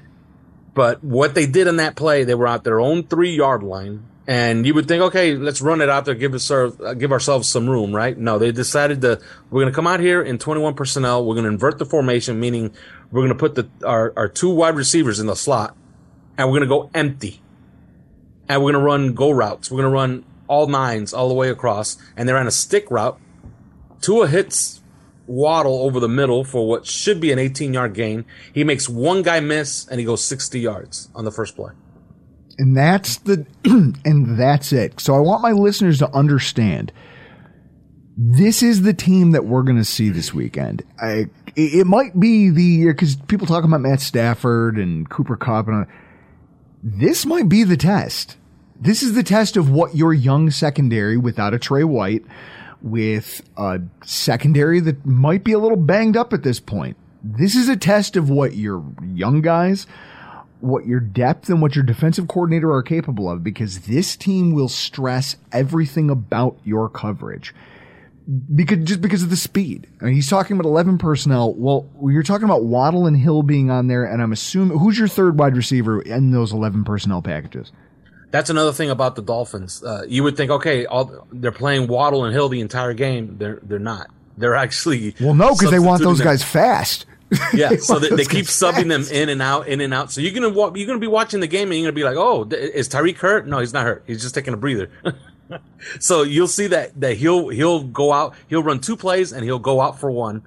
[0.74, 4.06] But what they did in that play, they were at their own three yard line.
[4.30, 7.10] And you would think, okay, let's run it out there, give us our, uh, give
[7.10, 8.16] ourselves some room, right?
[8.16, 9.20] No, they decided to,
[9.50, 11.24] we're going to come out here in 21 personnel.
[11.24, 12.72] We're going to invert the formation, meaning
[13.10, 15.76] we're going to put the, our, our two wide receivers in the slot
[16.38, 17.42] and we're going to go empty.
[18.48, 19.68] And we're going to run go routes.
[19.68, 21.98] We're going to run all nines all the way across.
[22.16, 23.18] And they ran a stick route.
[24.00, 24.80] Tua hits
[25.26, 28.24] Waddle over the middle for what should be an 18 yard gain.
[28.54, 31.72] He makes one guy miss and he goes 60 yards on the first play.
[32.58, 35.00] And that's the and that's it.
[35.00, 36.92] So I want my listeners to understand
[38.16, 40.82] this is the team that we're going to see this weekend.
[41.00, 41.26] I
[41.56, 45.86] it, might be the because people talk about Matt Stafford and Cooper Kupp and all,
[46.82, 48.36] this might be the test.
[48.78, 52.24] This is the test of what your young secondary without a Tre White,
[52.82, 56.96] with a secondary that might be a little banged up at this point.
[57.22, 59.86] This is a test of what your young guys,
[60.60, 64.68] what your depth and what your defensive coordinator are capable of because this team will
[64.68, 67.54] stress everything about your coverage.
[68.54, 69.88] Because just because of the speed.
[70.00, 71.52] I mean, he's talking about 11 personnel.
[71.54, 75.08] Well, you're talking about Waddle and Hill being on there, and I'm assuming who's your
[75.08, 77.72] third wide receiver in those 11 personnel packages?
[78.30, 79.82] That's another thing about the Dolphins.
[79.82, 83.36] Uh, you would think, okay, all, they're playing Waddle and Hill the entire game.
[83.38, 84.08] They're they're not.
[84.36, 87.06] They're actually Well, no, because they want those guys fast.
[87.54, 90.10] Yeah, so they, they keep subbing them in and out, in and out.
[90.12, 92.16] So you're gonna wa- you're gonna be watching the game and you're gonna be like,
[92.16, 93.46] oh, is Tyreek hurt?
[93.46, 94.04] No, he's not hurt.
[94.06, 94.90] He's just taking a breather.
[96.00, 99.58] so you'll see that that he'll he'll go out, he'll run two plays and he'll
[99.58, 100.42] go out for one.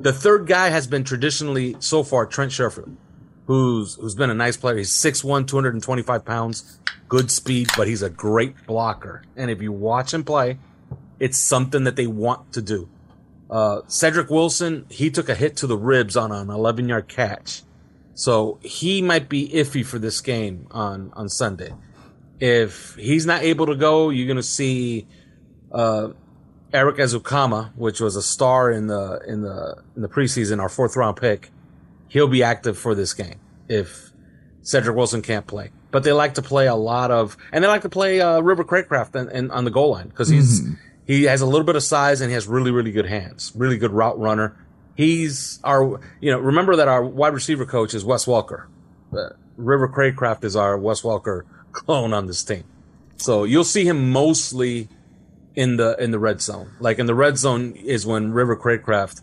[0.00, 2.94] The third guy has been traditionally so far Trent Sherfield,
[3.46, 4.76] who's who's been a nice player.
[4.76, 6.78] He's 6'1", 225 pounds,
[7.08, 9.22] good speed, but he's a great blocker.
[9.36, 10.58] And if you watch him play,
[11.18, 12.88] it's something that they want to do.
[13.52, 17.62] Uh, Cedric Wilson, he took a hit to the ribs on an 11 yard catch.
[18.14, 21.74] So he might be iffy for this game on, on Sunday.
[22.40, 25.06] If he's not able to go, you're going to see,
[25.70, 26.08] uh,
[26.72, 30.96] Erik Ezukanma, which was a star in the, in the, in the preseason, our fourth
[30.96, 31.50] round pick.
[32.08, 33.38] He'll be active for this game
[33.68, 34.12] if
[34.62, 35.72] Cedric Wilson can't play.
[35.90, 38.64] But they like to play a lot of, and they like to play, uh, River
[38.64, 40.62] Cracraft and, and on the goal line because he's,
[41.12, 43.76] he has a little bit of size and he has really, really good hands, really
[43.76, 44.56] good route runner.
[44.96, 48.68] He's our, you know, remember that our wide receiver coach is Wes Walker.
[49.12, 52.64] Uh, River Cracraft is our Wes Walker clone on this team.
[53.16, 54.88] So you'll see him mostly
[55.54, 56.70] in the, in the red zone.
[56.80, 59.20] Like in the red zone is when River Cracraft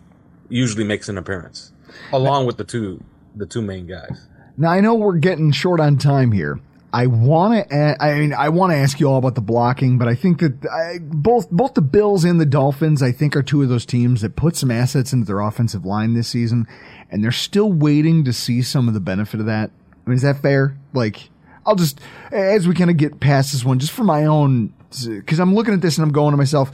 [0.47, 1.71] usually makes an appearance
[2.13, 3.03] along with the two,
[3.35, 4.27] the two main guys.
[4.57, 6.59] Now I know we're getting short on time here.
[6.91, 8.03] I want to.
[8.03, 10.65] I mean, I want to ask you all about the blocking, but I think that
[10.65, 14.21] I, both both the Bills and the Dolphins, I think, are two of those teams
[14.21, 16.67] that put some assets into their offensive line this season,
[17.11, 19.69] and they're still waiting to see some of the benefit of that.
[20.05, 20.77] I mean, is that fair?
[20.93, 21.29] Like,
[21.65, 21.99] I'll just
[22.31, 24.73] as we kind of get past this one, just for my own,
[25.05, 26.71] because I'm looking at this and I'm going to myself,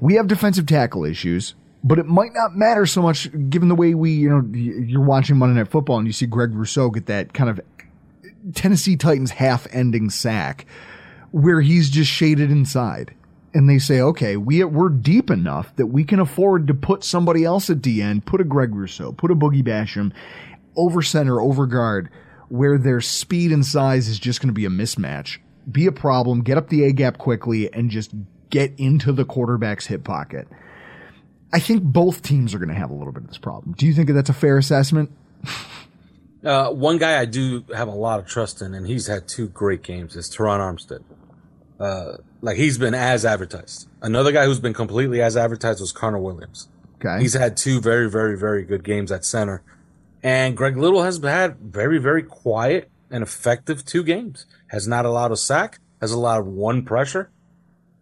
[0.00, 1.54] we have defensive tackle issues.
[1.84, 5.36] But it might not matter so much given the way we, you know, you're watching
[5.36, 7.60] Monday Night Football and you see Greg Rousseau get that kind of
[8.54, 10.66] Tennessee Titans half ending sack
[11.30, 13.14] where he's just shaded inside.
[13.52, 17.44] And they say, okay, we, we're deep enough that we can afford to put somebody
[17.44, 20.12] else at the end, put a Greg Rousseau, put a Boogie Basham
[20.76, 22.10] over center, over guard,
[22.48, 25.38] where their speed and size is just going to be a mismatch,
[25.70, 28.12] be a problem, get up the A gap quickly, and just
[28.50, 30.46] get into the quarterback's hip pocket.
[31.52, 33.74] I think both teams are going to have a little bit of this problem.
[33.76, 35.10] Do you think that that's a fair assessment?
[36.44, 39.48] Uh, one guy I do have a lot of trust in, and he's had two
[39.48, 41.02] great games, is Terron Armstead.
[41.80, 43.88] Uh, like he's been as advertised.
[44.00, 46.68] Another guy who's been completely as advertised was Connor Williams.
[47.04, 47.20] Okay.
[47.20, 49.62] He's had two very, very, very good games at center.
[50.22, 54.46] And Greg Little has had very, very quiet and effective two games.
[54.68, 57.30] Has not allowed a sack, has allowed one pressure.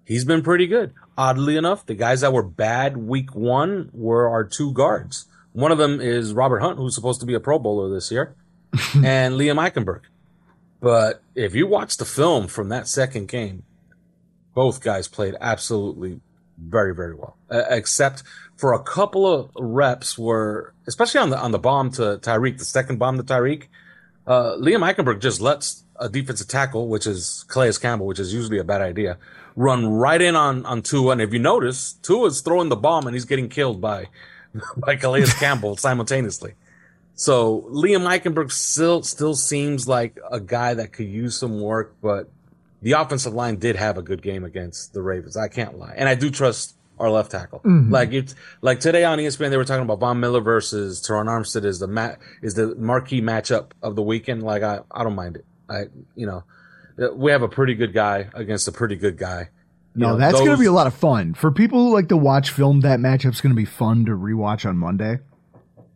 [0.05, 0.93] he's been pretty good.
[1.17, 5.27] Oddly enough, the guys that were bad week one were our two guards.
[5.55, 8.35] One of them is Robert Hunt, who's supposed to be a Pro Bowler this year,
[8.95, 10.01] and Liam Eichenberg.
[10.81, 13.63] But if you watch the film from that second game,
[14.53, 16.21] both guys played absolutely
[16.59, 18.25] very, very well, uh, except
[18.57, 22.65] for a couple of reps where, especially on the on the bomb to Tyreek, the
[22.65, 23.69] second bomb to Tyreek,
[24.27, 28.59] uh, Liam Eichenberg just lets a defensive tackle, which is Calais Campbell, which is usually
[28.59, 29.19] a bad idea,
[29.55, 31.13] run right in on on Tua.
[31.13, 34.09] And if you notice, Tua's throwing the bomb and he's getting killed by
[34.77, 36.55] by Calais Campbell simultaneously.
[37.15, 42.29] So Liam Eichenberg still still seems like a guy that could use some work, but
[42.83, 45.37] the offensive line did have a good game against the Ravens.
[45.37, 47.61] I can't lie, and I do trust our left tackle.
[47.61, 47.91] Mhm.
[47.91, 51.65] Like it's like today on ESPN, they were talking about Von Miller versus Terron Armstead
[51.65, 54.43] is the mat is the marquee matchup of the weekend.
[54.43, 55.45] Like I, I don't mind it.
[55.69, 55.85] I,
[56.15, 56.45] you know,
[57.15, 59.49] we have a pretty good guy against a pretty good guy.
[59.95, 62.17] No, know, that's going to be a lot of fun for people who like to
[62.17, 62.81] watch film.
[62.81, 65.21] That matchup's going to be fun to rewatch on Monday.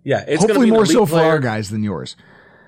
[0.05, 2.16] Yeah, it's hopefully be more so for our guys than yours.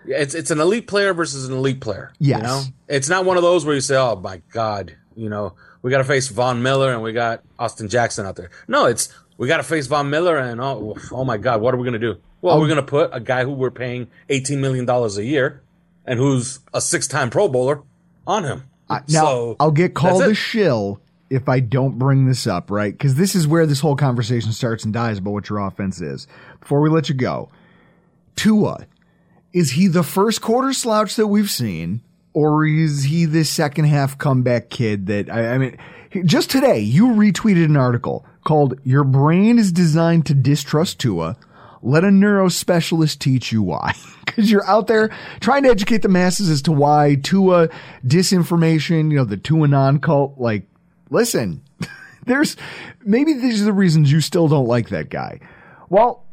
[0.04, 2.12] Yeah, It's it's an elite player versus an elite player.
[2.18, 2.38] Yes.
[2.38, 2.62] You know?
[2.88, 6.04] It's not one of those where you say, Oh my God, you know, we gotta
[6.04, 8.50] face Von Miller and we got Austin Jackson out there.
[8.66, 11.84] No, it's we gotta face Von Miller and oh oh my God, what are we
[11.84, 12.16] gonna do?
[12.42, 12.60] Well, Oh.
[12.60, 15.62] we're gonna put a guy who we're paying eighteen million dollars a year
[16.06, 17.82] and who's a six time pro bowler
[18.26, 18.64] on him.
[18.88, 21.00] Uh, now so I'll get called a shill
[21.30, 22.92] if I don't bring this up, right?
[22.92, 26.26] Because this is where this whole conversation starts and dies about what your offense is.
[26.58, 27.50] Before we let you go,
[28.34, 28.86] Tua,
[29.52, 32.02] is he the first quarter slouch that we've seen,
[32.32, 35.78] or is he the second half comeback kid that I, I mean?
[36.24, 41.36] Just today, you retweeted an article called "Your Brain is Designed to Distrust Tua."
[41.82, 43.94] Let a neurospecialist teach you why.
[44.30, 45.10] Because you're out there
[45.40, 47.68] trying to educate the masses as to why Tua
[48.06, 50.69] disinformation, you know, the Tua non cult, like,
[51.10, 51.62] listen,
[52.26, 52.56] there's
[53.04, 55.40] maybe these are the reasons you still don't like that guy.
[55.88, 56.24] Well,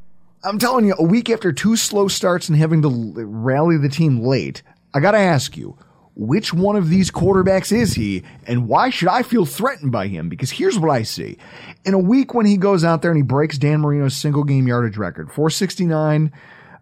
[0.43, 4.21] I'm telling you, a week after two slow starts and having to rally the team
[4.21, 4.61] late,
[4.93, 5.78] I got to ask you,
[6.15, 10.30] which one of these quarterbacks is he, and why should I feel threatened by him?
[10.30, 11.38] Because here's what I see.
[11.86, 14.67] In a week when he goes out there and he breaks Dan Marino's single game
[14.67, 16.32] yardage record, 469,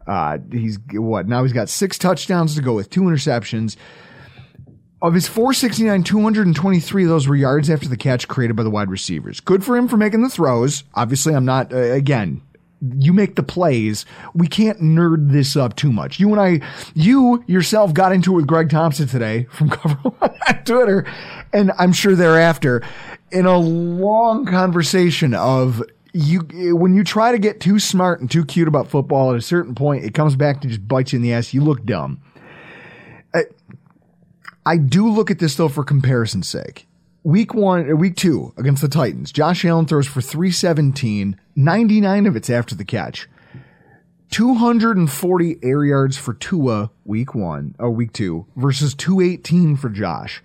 [0.07, 1.27] uh, he's what?
[1.27, 3.75] Now he's got six touchdowns to go with two interceptions.
[5.05, 8.89] Of his 469, 223 of those were yards after the catch created by the wide
[8.89, 9.39] receivers.
[9.39, 10.83] Good for him for making the throws.
[10.95, 12.41] Obviously, I'm not, uh, again,
[12.97, 14.07] you make the plays.
[14.33, 16.19] We can't nerd this up too much.
[16.19, 20.33] You and I, you yourself got into it with Greg Thompson today from Cover One
[20.47, 21.05] on Twitter,
[21.53, 22.81] and I'm sure thereafter,
[23.31, 25.83] in a long conversation of
[26.13, 26.39] you,
[26.75, 29.75] when you try to get too smart and too cute about football at a certain
[29.75, 31.53] point, it comes back to just bite you in the ass.
[31.53, 32.21] You look dumb.
[34.65, 36.87] I do look at this though for comparison's sake.
[37.23, 42.35] Week one, uh, week two against the Titans, Josh Allen throws for 317, 99 of
[42.35, 43.27] it's after the catch.
[44.31, 50.41] 240 air yards for Tua week one, or week two, versus 218 for Josh.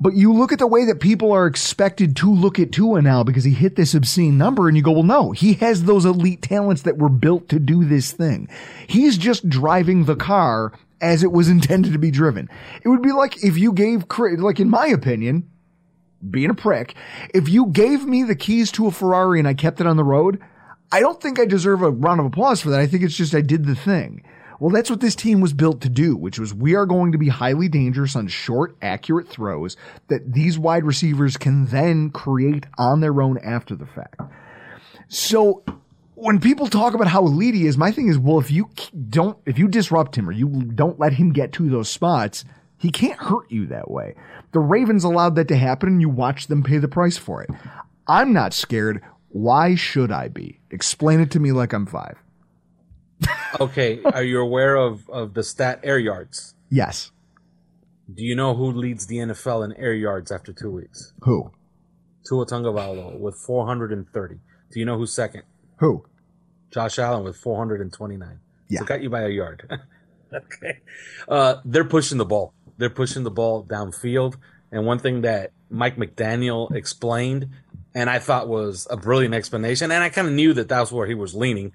[0.00, 3.22] But you look at the way that people are expected to look at Tua now
[3.22, 6.42] because he hit this obscene number and you go, well, no, he has those elite
[6.42, 8.48] talents that were built to do this thing.
[8.88, 10.72] He's just driving the car
[11.02, 12.48] as it was intended to be driven.
[12.82, 15.50] It would be like if you gave, like in my opinion,
[16.30, 16.94] being a prick,
[17.34, 20.04] if you gave me the keys to a Ferrari and I kept it on the
[20.04, 20.40] road,
[20.92, 22.80] I don't think I deserve a round of applause for that.
[22.80, 24.22] I think it's just I did the thing.
[24.60, 27.18] Well, that's what this team was built to do, which was we are going to
[27.18, 29.76] be highly dangerous on short, accurate throws
[30.06, 34.20] that these wide receivers can then create on their own after the fact.
[35.08, 35.64] So
[36.22, 38.70] when people talk about how elite he is, my thing is, well, if you
[39.10, 42.44] don't, if you disrupt him or you don't let him get to those spots,
[42.78, 44.14] he can't hurt you that way.
[44.52, 47.50] The Ravens allowed that to happen and you watch them pay the price for it.
[48.06, 49.02] I'm not scared.
[49.30, 50.60] Why should I be?
[50.70, 52.16] Explain it to me like I'm five.
[53.60, 56.54] Okay, are you aware of, of the stat air yards?
[56.70, 57.10] Yes.
[58.12, 61.12] Do you know who leads the NFL in air yards after two weeks?
[61.22, 61.50] Who?
[62.26, 64.36] Tua Tagovailoa with 430.
[64.70, 65.42] Do you know who's second?
[65.80, 66.04] Who?
[66.72, 68.40] Josh Allen with 429.
[68.68, 68.80] Yeah.
[68.80, 69.70] So got you by a yard.
[70.32, 70.78] okay.
[71.28, 72.54] Uh, they're pushing the ball.
[72.78, 74.36] They're pushing the ball downfield.
[74.70, 77.50] And one thing that Mike McDaniel explained,
[77.94, 81.06] and I thought was a brilliant explanation, and I kind of knew that that's where
[81.06, 81.72] he was leaning.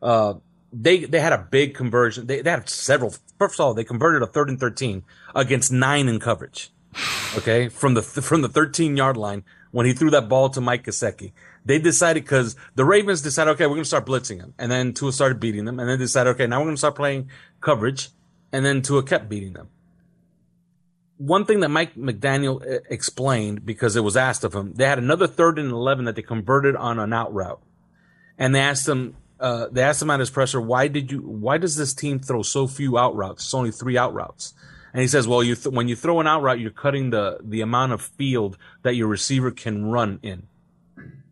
[0.00, 0.34] Uh,
[0.72, 2.26] they they had a big conversion.
[2.26, 3.14] They, they had several.
[3.38, 5.02] First of all, they converted a third and thirteen
[5.34, 6.70] against nine in coverage.
[7.36, 10.84] Okay, from the from the thirteen yard line when he threw that ball to Mike
[10.84, 11.32] Gesicki.
[11.66, 14.54] They decided because the Ravens decided, okay, we're going to start blitzing them.
[14.58, 16.94] and then Tua started beating them, and then decided, okay, now we're going to start
[16.94, 17.28] playing
[17.60, 18.08] coverage,
[18.52, 19.68] and then Tua kept beating them.
[21.18, 24.98] one thing that Mike McDaniel uh, explained because it was asked of him, they had
[24.98, 27.62] another third and eleven that they converted on an out route,
[28.38, 31.58] and they asked him, uh, they asked him at his presser, why did you, why
[31.58, 33.44] does this team throw so few out routes?
[33.44, 34.54] It's only three out routes.
[34.92, 37.38] And he says, well, you th- when you throw an out route, you're cutting the
[37.42, 40.46] the amount of field that your receiver can run in.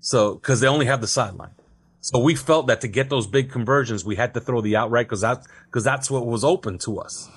[0.05, 1.55] So, because they only have the sideline.
[2.03, 5.07] So we felt that to get those big conversions, we had to throw the outright
[5.07, 7.31] because that's because that's what was open to us.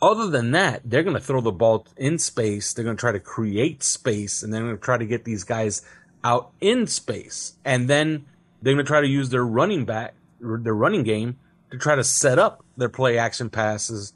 [0.00, 2.72] Other than that, they're going to throw the ball in space.
[2.72, 5.42] They're going to try to create space, and they're going to try to get these
[5.42, 5.82] guys
[6.22, 8.24] out in space, and then
[8.62, 11.40] they're going to try to use their running back, their running game,
[11.72, 14.12] to try to set up their play action passes,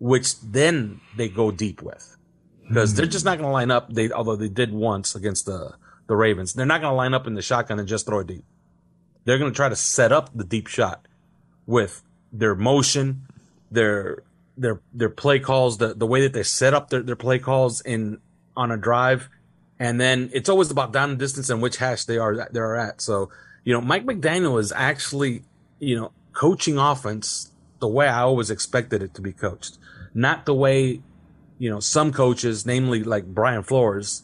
[0.00, 2.14] which then they go deep with,
[2.68, 3.12] because they're hmm.
[3.12, 3.90] just not going to line up.
[3.90, 5.72] They although they did once against the
[6.08, 8.26] the Ravens, they're not going to line up in the shotgun and just throw it
[8.26, 8.44] deep.
[9.24, 11.06] They're going to try to set up the deep shot
[11.66, 12.02] with
[12.32, 13.26] their motion,
[13.70, 14.22] their
[14.56, 17.80] their their play calls, the the way that they set up their, their play calls
[17.82, 18.18] in
[18.56, 19.28] on a drive,
[19.78, 22.76] and then it's always about down and distance and which hash they are they are
[22.76, 23.00] at.
[23.00, 23.30] So
[23.64, 25.42] you know, Mike McDaniel is actually
[25.78, 29.78] you know coaching offense the way I always expected it to be coached,
[30.14, 31.00] not the way
[31.58, 34.22] you know some coaches, namely like Brian Flores,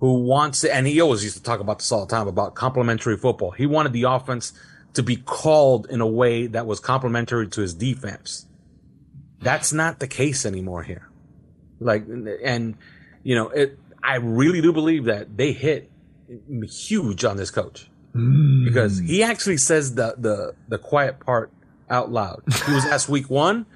[0.00, 2.54] who wants it, and he always used to talk about this all the time about
[2.54, 3.50] complementary football.
[3.50, 4.52] He wanted the offense
[4.94, 8.46] to be called in a way that was complementary to his defense.
[9.40, 11.08] That's not the case anymore here.
[11.80, 12.76] Like, and
[13.22, 13.78] you know, it.
[14.02, 15.90] I really do believe that they hit
[16.62, 18.64] huge on this coach mm.
[18.64, 21.50] because he actually says the the the quiet part
[21.90, 22.42] out loud.
[22.66, 23.66] He was asked week one.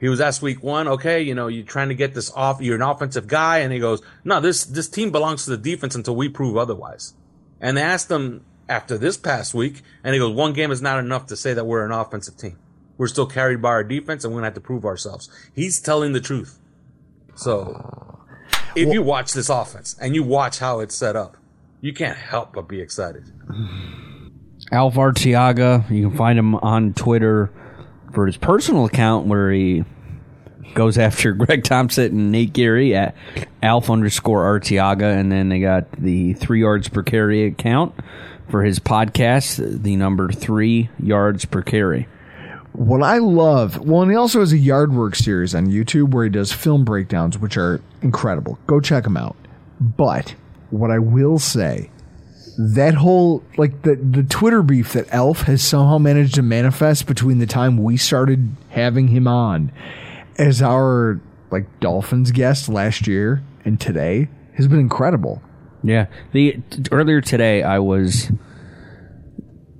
[0.00, 2.60] He was asked week one, okay, you know, you're trying to get this off.
[2.60, 5.94] You're an offensive guy, and he goes, no, this this team belongs to the defense
[5.94, 7.14] until we prove otherwise.
[7.60, 10.98] And they asked him after this past week, and he goes, one game is not
[10.98, 12.58] enough to say that we're an offensive team.
[12.96, 15.28] We're still carried by our defense, and we're gonna have to prove ourselves.
[15.54, 16.58] He's telling the truth.
[17.34, 18.18] So,
[18.76, 21.36] if you watch this offense and you watch how it's set up,
[21.80, 23.24] you can't help but be excited.
[24.72, 27.50] Alf Arteaga, you can find him on Twitter
[28.12, 29.84] for his personal account where he
[30.74, 33.14] goes after Greg Thompson and Nate Geary at
[33.62, 37.94] Alf underscore Arteaga, and then they got the three yards per carry account
[38.48, 42.08] for his podcast, the number three yards per carry.
[42.72, 46.24] What I love, well, and he also has a yard work series on YouTube where
[46.24, 48.58] he does film breakdowns, which are incredible.
[48.66, 49.36] Go check him out.
[49.80, 50.34] But
[50.70, 51.90] what I will say,
[52.58, 57.38] that whole like the the Twitter beef that Alf has somehow managed to manifest between
[57.38, 59.70] the time we started having him on
[60.36, 61.20] as our
[61.52, 65.40] like Dolphins guest last year and today has been incredible.
[65.84, 66.06] Yeah.
[66.32, 68.30] The t- earlier today I was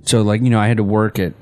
[0.03, 1.33] so like you know I had to work at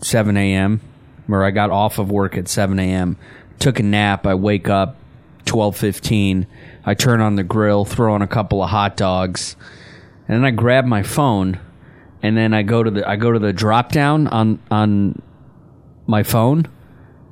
[0.00, 0.80] seven a.m.
[1.28, 3.16] where I got off of work at seven a.m.
[3.60, 4.26] Took a nap.
[4.26, 4.96] I wake up
[5.44, 6.48] twelve fifteen.
[6.84, 9.54] I turn on the grill, throw on a couple of hot dogs,
[10.28, 11.60] and then I grab my phone,
[12.22, 15.20] and then I go to the I go to the drop down on on
[16.06, 16.66] my phone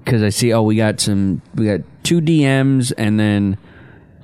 [0.05, 3.59] because I see oh we got some we got two DMs and then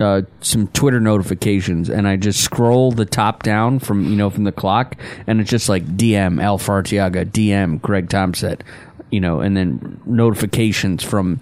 [0.00, 4.44] uh, some Twitter notifications, and I just scroll the top down from you know from
[4.44, 4.96] the clock,
[5.26, 8.58] and it's just like DM Alf Arteaga, DM Greg Thompson,
[9.10, 11.40] you know, and then notifications from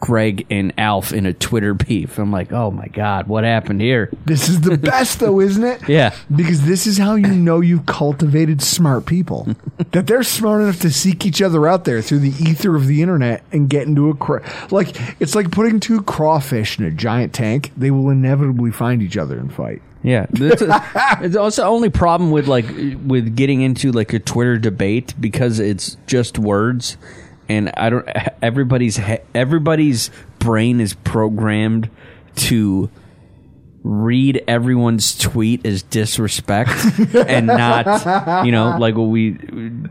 [0.00, 2.18] Greg and Alf in a Twitter beef.
[2.18, 4.10] I'm like, oh my god, what happened here?
[4.24, 5.88] This is the best, though, isn't it?
[5.88, 6.14] Yeah.
[6.34, 9.48] Because this is how you know you've cultivated smart people.
[9.92, 13.02] that they're smart enough to seek each other out there through the ether of the
[13.02, 17.32] internet and get into a cra- like it's like putting two crawfish in a giant
[17.32, 17.72] tank.
[17.76, 19.82] They will inevitably find each other and fight.
[20.02, 22.66] Yeah, it's, it's also the only problem with like
[23.04, 26.96] with getting into like a Twitter debate because it's just words,
[27.48, 28.08] and I don't.
[28.42, 29.00] Everybody's
[29.34, 31.90] everybody's brain is programmed
[32.36, 32.90] to
[33.84, 36.70] read everyone's tweet as disrespect
[37.14, 39.38] and not you know like what we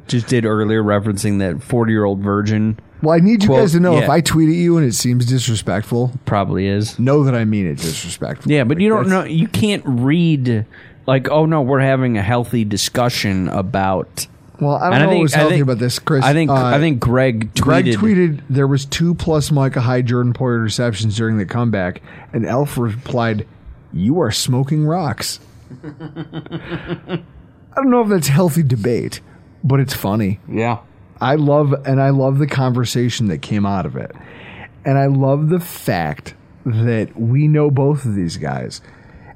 [0.08, 3.72] just did earlier referencing that 40 year old virgin Well, I need you Quote, guys
[3.72, 4.10] to know if.
[4.10, 7.78] I tweet at you and it seems disrespectful, probably is know that I mean it
[7.78, 8.52] disrespectful.
[8.52, 9.24] Yeah, but you don't know.
[9.24, 10.66] You can't read
[11.08, 14.28] like, oh no, we're having a healthy discussion about.
[14.60, 16.24] Well, I don't And know what was I healthy think- about this, Chris.
[16.26, 17.62] I think Uh, I think Greg tweeted.
[17.62, 22.02] Greg tweeted there was two plus Micah Hyde Jordan Poyer receptions during the comeback,
[22.34, 23.46] and Alf replied,
[23.94, 25.40] "You are smoking rocks."
[25.84, 27.20] I
[27.76, 29.22] don't know if that's healthy debate,
[29.64, 30.40] but it's funny.
[30.50, 30.80] Yeah,
[31.22, 34.12] I love and I love the conversation that came out of it.
[34.86, 36.34] And I love the fact
[36.66, 38.82] that we know both of these guys.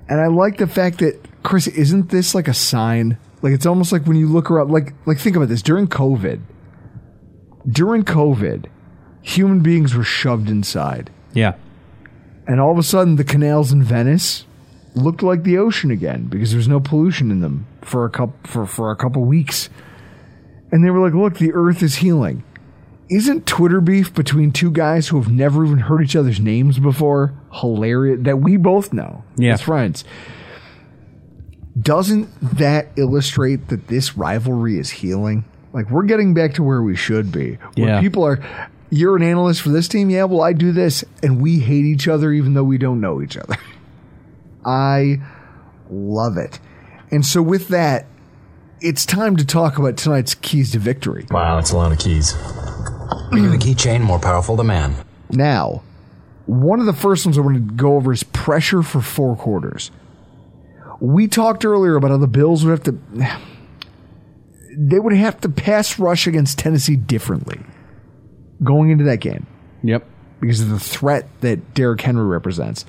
[0.09, 3.17] And I like the fact that Chris isn't this like a sign?
[3.41, 6.41] Like it's almost like when you look around like like think about this during COVID.
[7.67, 8.65] During COVID,
[9.21, 11.11] human beings were shoved inside.
[11.33, 11.53] yeah,
[12.47, 14.45] And all of a sudden, the canals in Venice
[14.95, 18.65] looked like the ocean again because there's no pollution in them for a couple for,
[18.65, 19.69] for a couple weeks.
[20.71, 22.43] And they were like, "Look, the Earth is healing."
[23.09, 27.33] Isn't Twitter beef between two guys who have never even heard each other's names before
[27.51, 28.19] hilarious?
[28.21, 29.53] That we both know Yeah.
[29.53, 30.03] as friends.
[31.79, 35.45] Doesn't that illustrate that this rivalry is healing?
[35.73, 37.53] Like we're getting back to where we should be.
[37.75, 38.01] Where Yeah.
[38.01, 38.39] people are
[38.93, 42.07] you're an analyst for this team, yeah, well I do this and we hate each
[42.09, 43.55] other even though we don't know each other.
[44.65, 45.21] I
[45.89, 46.59] love it.
[47.09, 48.05] And so with that,
[48.81, 51.25] it's time to talk about tonight's keys to victory.
[51.31, 52.33] Wow, that's a lot of keys.
[53.31, 54.95] Bigger the keychain, more powerful the man.
[55.29, 55.83] Now,
[56.47, 59.91] one of the first ones I want to go over is pressure for four quarters.
[61.01, 63.37] We talked earlier about how the Bills would have to
[64.77, 67.59] they would have to pass rush against Tennessee differently
[68.63, 69.45] going into that game
[69.83, 70.05] Yep.
[70.39, 72.85] because of the threat that Derrick Henry represents.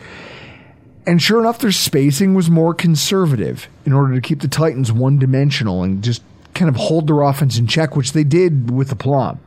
[1.07, 5.19] And sure enough, their spacing was more conservative in order to keep the Titans one
[5.19, 6.23] dimensional and just
[6.55, 9.41] kind of hold their offense in check, which they did with aplomb.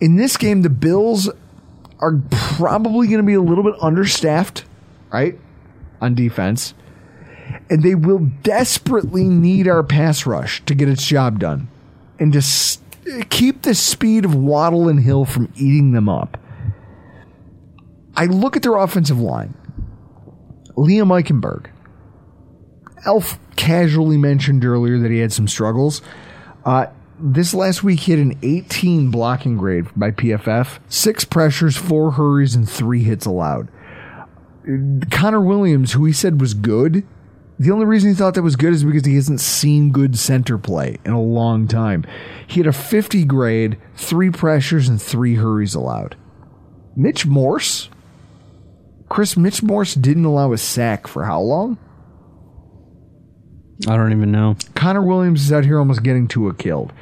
[0.00, 1.30] In this game, the Bills
[2.00, 4.64] are probably going to be a little bit understaffed,
[5.12, 5.38] right,
[6.00, 6.74] on defense.
[7.70, 11.68] And they will desperately need our pass rush to get its job done
[12.18, 12.78] and to s-
[13.30, 16.38] keep the speed of Waddle and Hill from eating them up.
[18.16, 19.54] I look at their offensive line.
[20.76, 21.66] Liam Eichenberg.
[23.06, 26.00] Alf casually mentioned earlier that he had some struggles.
[26.64, 26.86] Uh,
[27.18, 32.68] this last week, had an 18 blocking grade by PFF, six pressures, four hurries, and
[32.68, 33.68] three hits allowed.
[35.10, 37.06] Connor Williams, who he said was good,
[37.58, 40.58] the only reason he thought that was good is because he hasn't seen good center
[40.58, 42.04] play in a long time.
[42.46, 46.16] He had a 50 grade, three pressures, and three hurries allowed.
[46.96, 47.90] Mitch Morse,
[49.08, 51.78] Chris Mitch Morse didn't allow a sack for how long?
[53.88, 54.56] I don't even know.
[54.74, 56.92] Connor Williams is out here almost getting to a killed.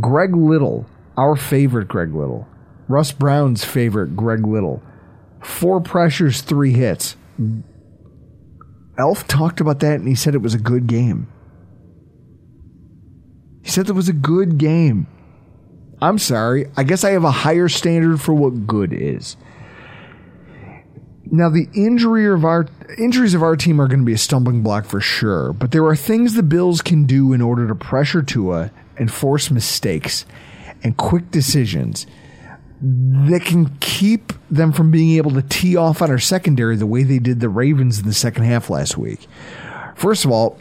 [0.00, 0.86] Greg Little,
[1.16, 2.46] our favorite Greg Little.
[2.88, 4.82] Russ Brown's favorite Greg Little.
[5.42, 7.16] Four pressures, three hits.
[8.98, 11.32] Alf talked about that and he said it was a good game.
[13.62, 15.06] He said it was a good game.
[16.00, 16.66] I'm sorry.
[16.76, 19.36] I guess I have a higher standard for what good is.
[21.26, 22.66] Now the injury of our
[22.98, 25.86] injuries of our team are going to be a stumbling block for sure, but there
[25.86, 30.26] are things the Bills can do in order to pressure Tua and force mistakes
[30.82, 32.06] and quick decisions
[32.82, 37.04] that can keep them from being able to tee off on our secondary the way
[37.04, 39.28] they did the Ravens in the second half last week.
[39.94, 40.58] First of all,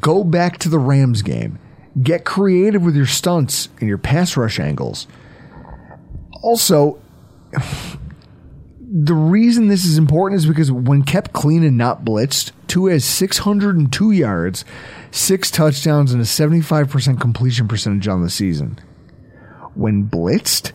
[0.00, 1.58] go back to the Rams game.
[2.02, 5.06] Get creative with your stunts and your pass rush angles.
[6.42, 6.98] Also,
[8.80, 13.04] the reason this is important is because when kept clean and not blitzed, Tua has
[13.04, 14.64] 602 yards,
[15.10, 18.78] six touchdowns, and a 75% completion percentage on the season.
[19.74, 20.72] When blitzed,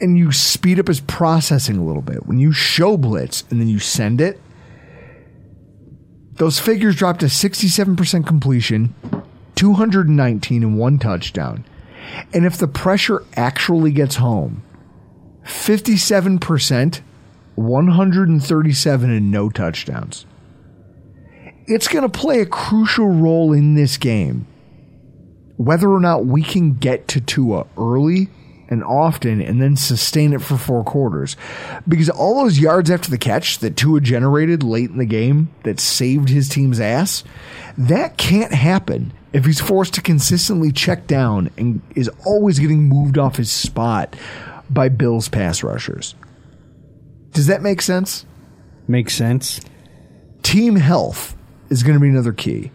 [0.00, 3.68] and you speed up his processing a little bit, when you show blitz and then
[3.68, 4.40] you send it,
[6.34, 8.94] those figures drop to 67% completion,
[9.56, 11.64] 219 and one touchdown.
[12.32, 14.62] And if the pressure actually gets home,
[15.44, 17.00] 57%,
[17.56, 20.24] 137 and no touchdowns.
[21.66, 24.46] It's going to play a crucial role in this game.
[25.56, 28.28] Whether or not we can get to Tua early
[28.70, 31.36] and often and then sustain it for four quarters.
[31.86, 35.80] Because all those yards after the catch that Tua generated late in the game that
[35.80, 37.24] saved his team's ass,
[37.76, 43.18] that can't happen if he's forced to consistently check down and is always getting moved
[43.18, 44.16] off his spot
[44.70, 46.14] by Bills pass rushers.
[47.32, 48.24] Does that make sense?
[48.88, 49.60] Makes sense.
[50.42, 51.36] Team health
[51.68, 52.70] is going to be another key.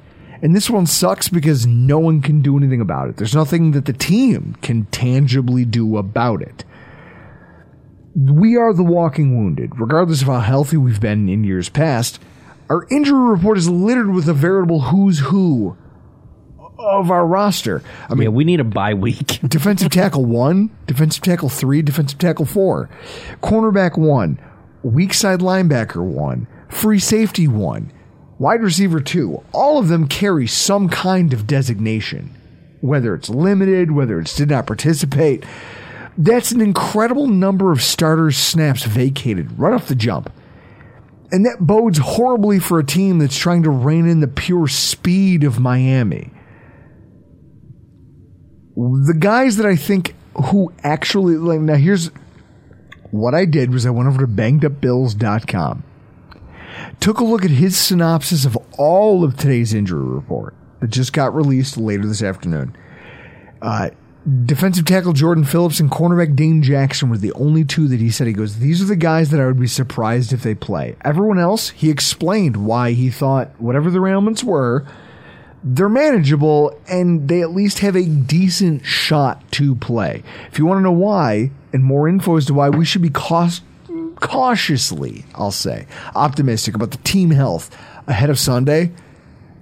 [0.45, 3.17] And this one sucks because no one can do anything about it.
[3.17, 6.63] There's nothing that the team can tangibly do about it.
[8.13, 9.79] We are the walking wounded.
[9.79, 12.21] Regardless of how healthy we've been in years past,
[12.69, 15.75] our injury report is littered with a veritable who's who
[16.77, 17.81] of our roster.
[18.07, 19.39] I mean, yeah, we need a bye week.
[19.47, 22.87] defensive tackle one, defensive tackle three, defensive tackle four,
[23.41, 24.39] cornerback one,
[24.83, 27.91] weak side linebacker one, free safety one,
[28.39, 29.43] wide receiver two.
[29.51, 32.35] All of them carry some kind of designation,
[32.81, 35.45] whether it's limited, whether it's did not participate.
[36.17, 40.31] That's an incredible number of starters snaps vacated right off the jump.
[41.31, 45.43] And that bodes horribly for a team that's trying to rein in the pure speed
[45.43, 46.31] of Miami
[48.75, 50.15] the guys that I think
[50.45, 52.11] who actually like now here's
[53.11, 55.83] what I did was I went over to bangedupbills.com,
[56.99, 61.33] took a look at his synopsis of all of today's injury report that just got
[61.33, 62.75] released later this afternoon.
[63.61, 63.89] Uh,
[64.45, 68.27] defensive tackle Jordan Phillips and cornerback Dane Jackson were the only two that he said
[68.27, 70.95] he goes, These are the guys that I would be surprised if they play.
[71.03, 74.85] Everyone else, he explained why he thought whatever their ailments were,
[75.63, 80.23] they're manageable and they at least have a decent shot to play.
[80.51, 83.09] If you want to know why and more info as to why we should be
[83.09, 83.61] caus-
[84.25, 87.75] cautiously, I'll say, optimistic about the team health
[88.07, 88.91] ahead of Sunday,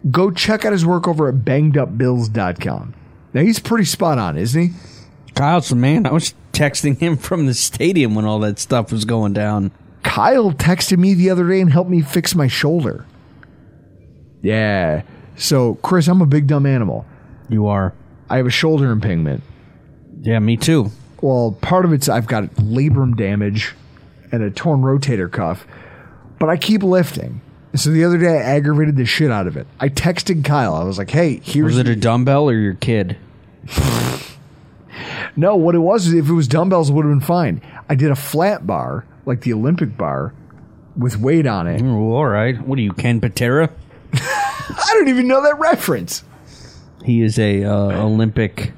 [0.10, 2.94] go check out his work over at bangedupbills.com.
[3.34, 4.70] Now he's pretty spot on, isn't he?
[5.36, 6.06] Kyle's the man.
[6.06, 9.72] I was texting him from the stadium when all that stuff was going down.
[10.04, 13.06] Kyle texted me the other day and helped me fix my shoulder.
[14.42, 15.02] Yeah.
[15.36, 17.06] So, Chris, I'm a big dumb animal.
[17.50, 17.94] You are.
[18.30, 19.44] I have a shoulder impingement.
[20.22, 20.92] Yeah, me too.
[21.22, 23.74] Well, part of it's I've got labrum damage
[24.34, 25.66] and a torn rotator cuff,
[26.40, 27.40] but I keep lifting.
[27.76, 29.66] So the other day I aggravated the shit out of it.
[29.80, 30.76] I texted Kyle.
[30.76, 33.18] I was like, "Hey, here's Was it a dumbbell or your kid?
[35.36, 37.62] No, what it was is if it was dumbbells, it would have been fine.
[37.90, 40.34] I did a flat bar, like the Olympic bar,
[40.96, 41.82] with weight on it.
[41.82, 42.60] All right.
[42.62, 43.72] What are you, Ken Patera?
[44.14, 46.24] I don't even know that reference.
[47.04, 48.74] He is a uh, Olympic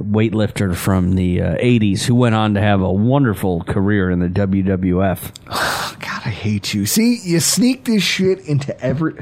[0.00, 4.28] weightlifter from the uh, 80s who went on to have a wonderful career in the
[4.28, 5.32] WWF.
[6.00, 6.86] God, I hate you.
[6.86, 9.14] See, you sneak this shit into every.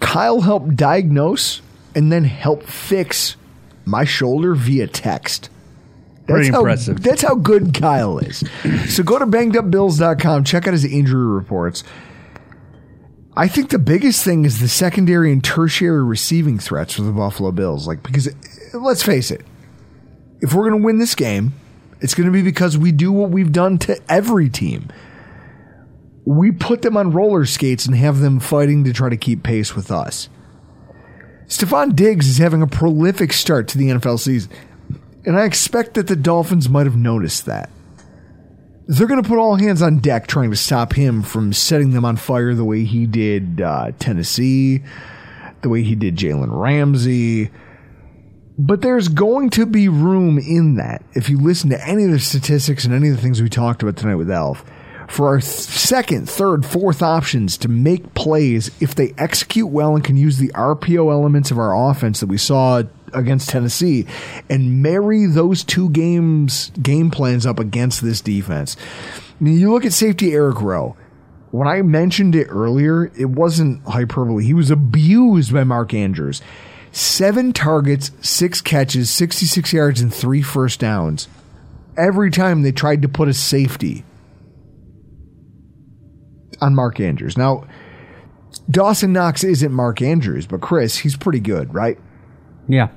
[0.00, 1.60] Kyle helped diagnose
[1.94, 3.36] and then help fix
[3.84, 5.50] my shoulder via text.
[6.26, 7.02] Pretty how, impressive.
[7.02, 8.44] That's how good Kyle is.
[8.88, 11.84] so go to bangedupbills.com, check out his injury reports.
[13.38, 17.52] I think the biggest thing is the secondary and tertiary receiving threats for the Buffalo
[17.52, 17.86] Bills.
[17.86, 18.28] Like, because
[18.74, 19.46] let's face it,
[20.40, 21.52] if we're going to win this game,
[22.00, 24.88] it's going to be because we do what we've done to every team.
[26.24, 29.76] We put them on roller skates and have them fighting to try to keep pace
[29.76, 30.28] with us.
[31.46, 34.50] Stefon Diggs is having a prolific start to the NFL season,
[35.24, 37.70] and I expect that the Dolphins might have noticed that.
[38.90, 42.06] They're going to put all hands on deck trying to stop him from setting them
[42.06, 44.82] on fire the way he did uh, Tennessee,
[45.60, 47.50] the way he did Jalen Ramsey.
[48.58, 52.18] But there's going to be room in that, if you listen to any of the
[52.18, 54.64] statistics and any of the things we talked about tonight with Alf,
[55.06, 60.16] for our second, third, fourth options to make plays if they execute well and can
[60.16, 62.82] use the RPO elements of our offense that we saw
[63.14, 64.06] against Tennessee
[64.48, 68.76] and marry those two games game plans up against this defense.
[69.40, 70.96] I mean, you look at safety Eric Rowe.
[71.50, 74.44] When I mentioned it earlier, it wasn't hyperbole.
[74.44, 76.42] He was abused by Mark Andrews.
[76.92, 81.28] Seven targets, six catches, 66 yards, and three first downs.
[81.96, 84.04] Every time they tried to put a safety
[86.60, 87.36] on Mark Andrews.
[87.36, 87.66] Now,
[88.70, 91.98] Dawson Knox isn't Mark Andrews, but Chris, he's pretty good, right?
[92.68, 92.88] Yeah.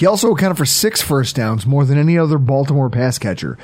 [0.00, 3.58] He also accounted for six first downs, more than any other Baltimore pass catcher.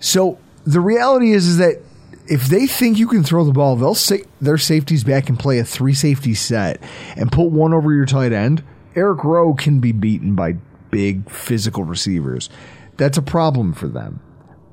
[0.00, 1.80] So the reality is, is that
[2.26, 5.58] if they think you can throw the ball, they'll say their safeties back and play
[5.58, 6.78] a three safety set
[7.16, 8.62] and put one over your tight end.
[8.94, 10.56] Eric Rowe can be beaten by
[10.90, 12.50] big physical receivers.
[12.98, 14.20] That's a problem for them.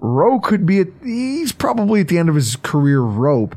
[0.02, 3.56] Rowe could be at, he's probably at the end of his career rope.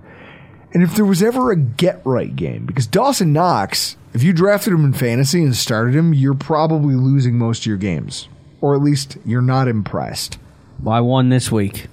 [0.72, 4.72] And if there was ever a get right game, because Dawson Knox, if you drafted
[4.72, 8.28] him in fantasy and started him, you're probably losing most of your games.
[8.60, 10.38] Or at least you're not impressed.
[10.86, 11.86] I won this week.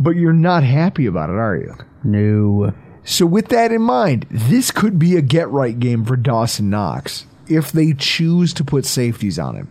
[0.00, 1.74] But you're not happy about it, are you?
[2.04, 2.72] No.
[3.04, 7.26] So, with that in mind, this could be a get right game for Dawson Knox
[7.48, 9.68] if they choose to put safeties on him.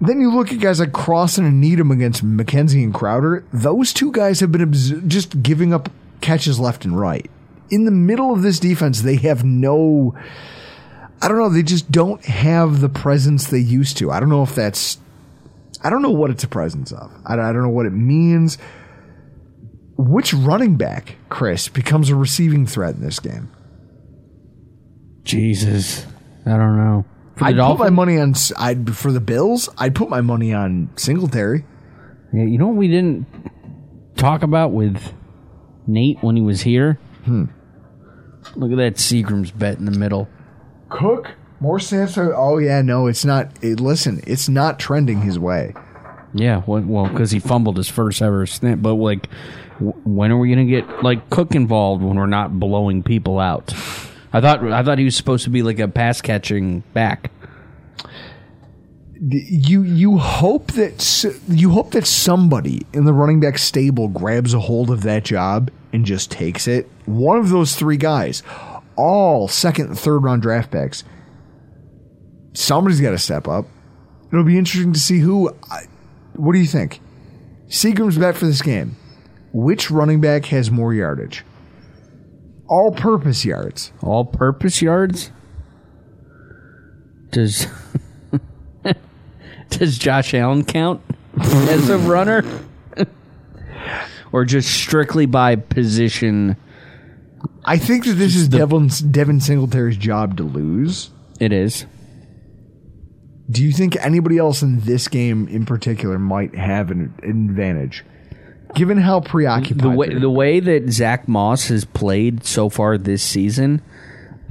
[0.00, 3.44] Then you look at guys like Crossen and Needham against McKenzie and Crowder.
[3.52, 4.72] Those two guys have been
[5.08, 7.30] just giving up catches left and right.
[7.70, 10.14] In the middle of this defense, they have no.
[11.22, 11.48] I don't know.
[11.48, 14.10] They just don't have the presence they used to.
[14.10, 14.98] I don't know if that's.
[15.82, 17.12] I don't know what it's a presence of.
[17.26, 18.58] I don't, I don't know what it means.
[19.96, 23.50] Which running back, Chris, becomes a receiving threat in this game?
[25.24, 26.06] Jesus.
[26.46, 27.04] I don't know.
[27.36, 28.34] For I'd put my money on.
[28.58, 29.68] I'd for the Bills.
[29.76, 31.64] I'd put my money on Singletary.
[32.32, 33.26] Yeah, you know what we didn't
[34.16, 35.12] talk about with
[35.86, 36.98] Nate when he was here?
[37.24, 37.46] Hmm.
[38.56, 40.28] Look at that Seagram's bet in the middle.
[40.90, 41.30] Cook
[41.60, 42.18] more snaps.
[42.18, 43.50] Oh yeah, no, it's not.
[43.62, 45.74] It, listen, it's not trending his way.
[46.32, 48.78] Yeah, well, well, because he fumbled his first ever snap.
[48.80, 49.28] But like,
[49.78, 53.72] w- when are we gonna get like Cook involved when we're not blowing people out?
[54.32, 57.30] I thought I thought he was supposed to be like a pass catching back.
[59.20, 64.60] you you hope that you hope that somebody in the running back stable grabs a
[64.60, 66.88] hold of that job and just takes it.
[67.06, 68.42] One of those three guys,
[69.00, 71.04] all second and third round draft picks.
[72.52, 73.66] Somebody's got to step up.
[74.32, 75.50] It'll be interesting to see who.
[75.70, 75.84] I,
[76.34, 77.00] what do you think?
[77.68, 78.96] Seagram's bet for this game.
[79.52, 81.44] Which running back has more yardage?
[82.68, 83.92] All purpose yards.
[84.02, 85.30] All purpose yards?
[87.30, 87.66] Does
[89.70, 91.00] Does Josh Allen count
[91.38, 92.44] as a runner?
[94.32, 96.56] or just strictly by position?
[97.64, 101.10] I think that this is Devin, Devin Singletary's job to lose.
[101.38, 101.86] It is.
[103.50, 108.04] Do you think anybody else in this game in particular might have an, an advantage?
[108.74, 113.22] Given how preoccupied The way the way that Zach Moss has played so far this
[113.22, 113.82] season,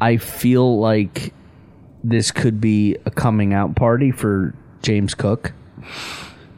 [0.01, 1.33] I feel like
[2.03, 5.53] this could be a coming out party for James Cook.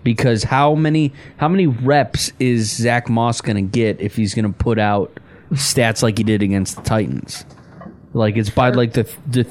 [0.04, 4.52] Because how many how many reps is Zach Moss going to get if he's going
[4.52, 5.20] to put out
[5.52, 7.46] stats like he did against the Titans?
[8.14, 9.46] Like it's by like the the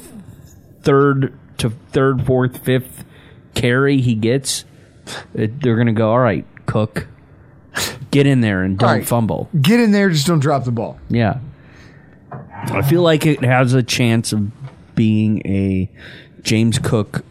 [0.81, 3.05] third to third, fourth, fifth
[3.53, 4.65] carry he gets,
[5.33, 7.07] it, they're going to go, all right, Cook,
[8.11, 9.07] get in there and don't right.
[9.07, 9.49] fumble.
[9.59, 10.99] Get in there, just don't drop the ball.
[11.09, 11.39] Yeah.
[12.31, 14.51] I feel like it has a chance of
[14.95, 15.89] being a
[16.41, 17.25] James Cook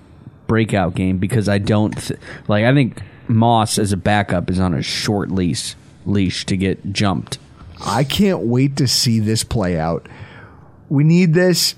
[0.46, 2.18] breakout game because I don't th-
[2.48, 6.92] like I think Moss as a backup is on a short leash leash to get
[6.92, 7.38] jumped.
[7.84, 10.08] I can't wait to see this play out.
[10.88, 11.74] We need this.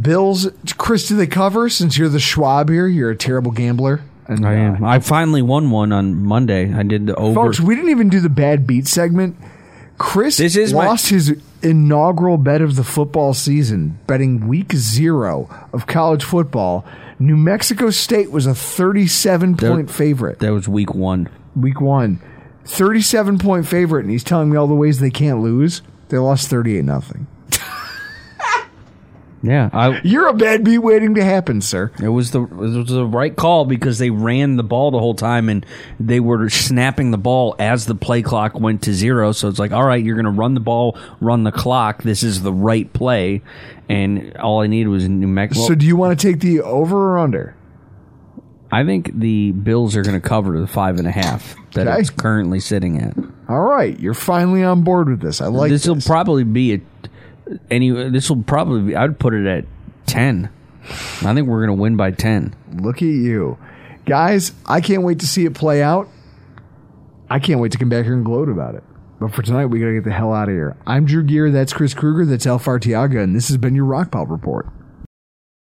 [0.00, 1.68] Bills, Chris, do they cover?
[1.68, 4.02] Since you're the Schwab here, you're a terrible gambler.
[4.26, 4.84] And, I uh, am.
[4.84, 6.72] I finally won one on Monday.
[6.72, 7.34] I did the over.
[7.34, 9.36] Folks, we didn't even do the bad beat segment.
[9.98, 15.48] Chris This is my- lost his inaugural bet of the football season, betting week zero
[15.72, 16.84] of college football.
[17.18, 20.40] New Mexico State was a 37 point favorite.
[20.40, 21.28] That was week one.
[21.54, 22.20] Week one.
[22.64, 25.82] 37 point favorite, and he's telling me all the ways they can't lose.
[26.08, 27.26] They lost 38 nothing.
[29.46, 31.92] Yeah, I, You're a bad beat waiting to happen, sir.
[32.02, 35.14] It was the it was the right call because they ran the ball the whole
[35.14, 35.66] time and
[36.00, 39.32] they were snapping the ball as the play clock went to zero.
[39.32, 42.02] So it's like, all right, you're going to run the ball, run the clock.
[42.04, 43.42] This is the right play,
[43.86, 45.66] and all I needed was New Mexico.
[45.66, 47.54] so do you want to take the over or under?
[48.74, 52.00] I think the Bills are going to cover the five and a half that Okay.
[52.00, 53.16] it's currently sitting at.
[53.48, 55.40] All right, you're finally on board with this.
[55.40, 56.80] I like this will probably be a
[57.70, 57.90] any.
[58.10, 58.96] This will probably be.
[58.96, 59.64] I'd put it at
[60.06, 60.50] ten.
[60.82, 62.54] I think we're going to win by ten.
[62.74, 63.58] Look at you.
[64.06, 66.08] Guys, I can't wait to see it play out.
[67.30, 68.84] I can't wait to come back here and gloat about it.
[69.20, 70.76] But for tonight, we got to get the hell out of here.
[70.86, 71.50] I'm Drew Gear.
[71.50, 72.26] That's Chris Kruger.
[72.26, 73.22] That's Alf Arteaga.
[73.22, 74.66] And this has been your Rockpile Report.